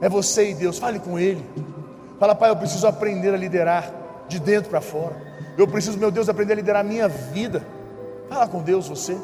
É 0.00 0.08
você 0.08 0.50
e 0.50 0.54
Deus, 0.54 0.80
fale 0.80 0.98
com 0.98 1.16
Ele. 1.16 1.44
Fala, 2.18 2.34
Pai, 2.34 2.50
eu 2.50 2.56
preciso 2.56 2.88
aprender 2.88 3.32
a 3.32 3.36
liderar 3.36 3.88
de 4.26 4.40
dentro 4.40 4.68
para 4.68 4.80
fora. 4.80 5.14
Eu 5.56 5.68
preciso, 5.68 5.96
meu 5.96 6.10
Deus, 6.10 6.28
aprender 6.28 6.54
a 6.54 6.56
liderar 6.56 6.80
a 6.80 6.88
minha 6.88 7.06
vida. 7.06 7.64
Fala 8.28 8.48
com 8.48 8.60
Deus, 8.60 8.88
você. 8.88 9.16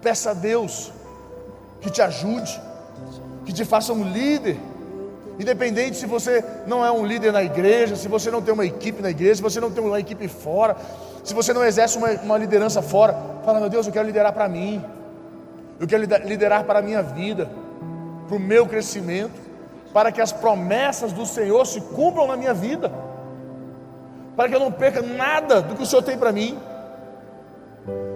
Peça 0.00 0.30
a 0.30 0.34
Deus 0.34 0.92
que 1.86 1.92
te 1.92 2.02
ajude, 2.02 2.60
que 3.44 3.52
te 3.52 3.64
faça 3.64 3.92
um 3.92 4.02
líder. 4.02 4.58
Independente 5.38 5.96
se 5.96 6.06
você 6.06 6.44
não 6.66 6.84
é 6.84 6.90
um 6.90 7.06
líder 7.06 7.32
na 7.32 7.44
igreja, 7.44 7.94
se 7.94 8.08
você 8.08 8.28
não 8.28 8.42
tem 8.42 8.52
uma 8.52 8.66
equipe 8.66 9.00
na 9.00 9.10
igreja, 9.10 9.36
se 9.36 9.42
você 9.42 9.60
não 9.60 9.70
tem 9.70 9.84
uma 9.84 10.00
equipe 10.00 10.26
fora, 10.26 10.76
se 11.22 11.32
você 11.32 11.52
não 11.52 11.64
exerce 11.64 11.96
uma, 11.96 12.10
uma 12.10 12.38
liderança 12.38 12.82
fora, 12.82 13.16
fala, 13.44 13.60
meu 13.60 13.68
Deus, 13.68 13.86
eu 13.86 13.92
quero 13.92 14.06
liderar 14.06 14.32
para 14.32 14.48
mim, 14.48 14.84
eu 15.78 15.86
quero 15.86 16.02
liderar 16.24 16.64
para 16.64 16.80
a 16.80 16.82
minha 16.82 17.02
vida, 17.02 17.48
para 18.26 18.36
o 18.36 18.40
meu 18.40 18.66
crescimento, 18.66 19.38
para 19.92 20.10
que 20.10 20.20
as 20.20 20.32
promessas 20.32 21.12
do 21.12 21.24
Senhor 21.24 21.64
se 21.66 21.80
cumpram 21.80 22.26
na 22.26 22.36
minha 22.36 22.54
vida, 22.54 22.90
para 24.34 24.48
que 24.48 24.54
eu 24.56 24.60
não 24.60 24.72
perca 24.72 25.02
nada 25.02 25.62
do 25.62 25.76
que 25.76 25.84
o 25.84 25.86
Senhor 25.86 26.02
tem 26.02 26.18
para 26.18 26.32
mim, 26.32 26.58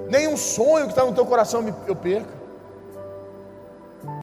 nenhum 0.09 0.37
sonho 0.37 0.87
que 0.87 0.93
está 0.93 1.05
no 1.05 1.13
teu 1.13 1.25
coração 1.25 1.65
eu 1.87 1.95
perca. 1.95 2.40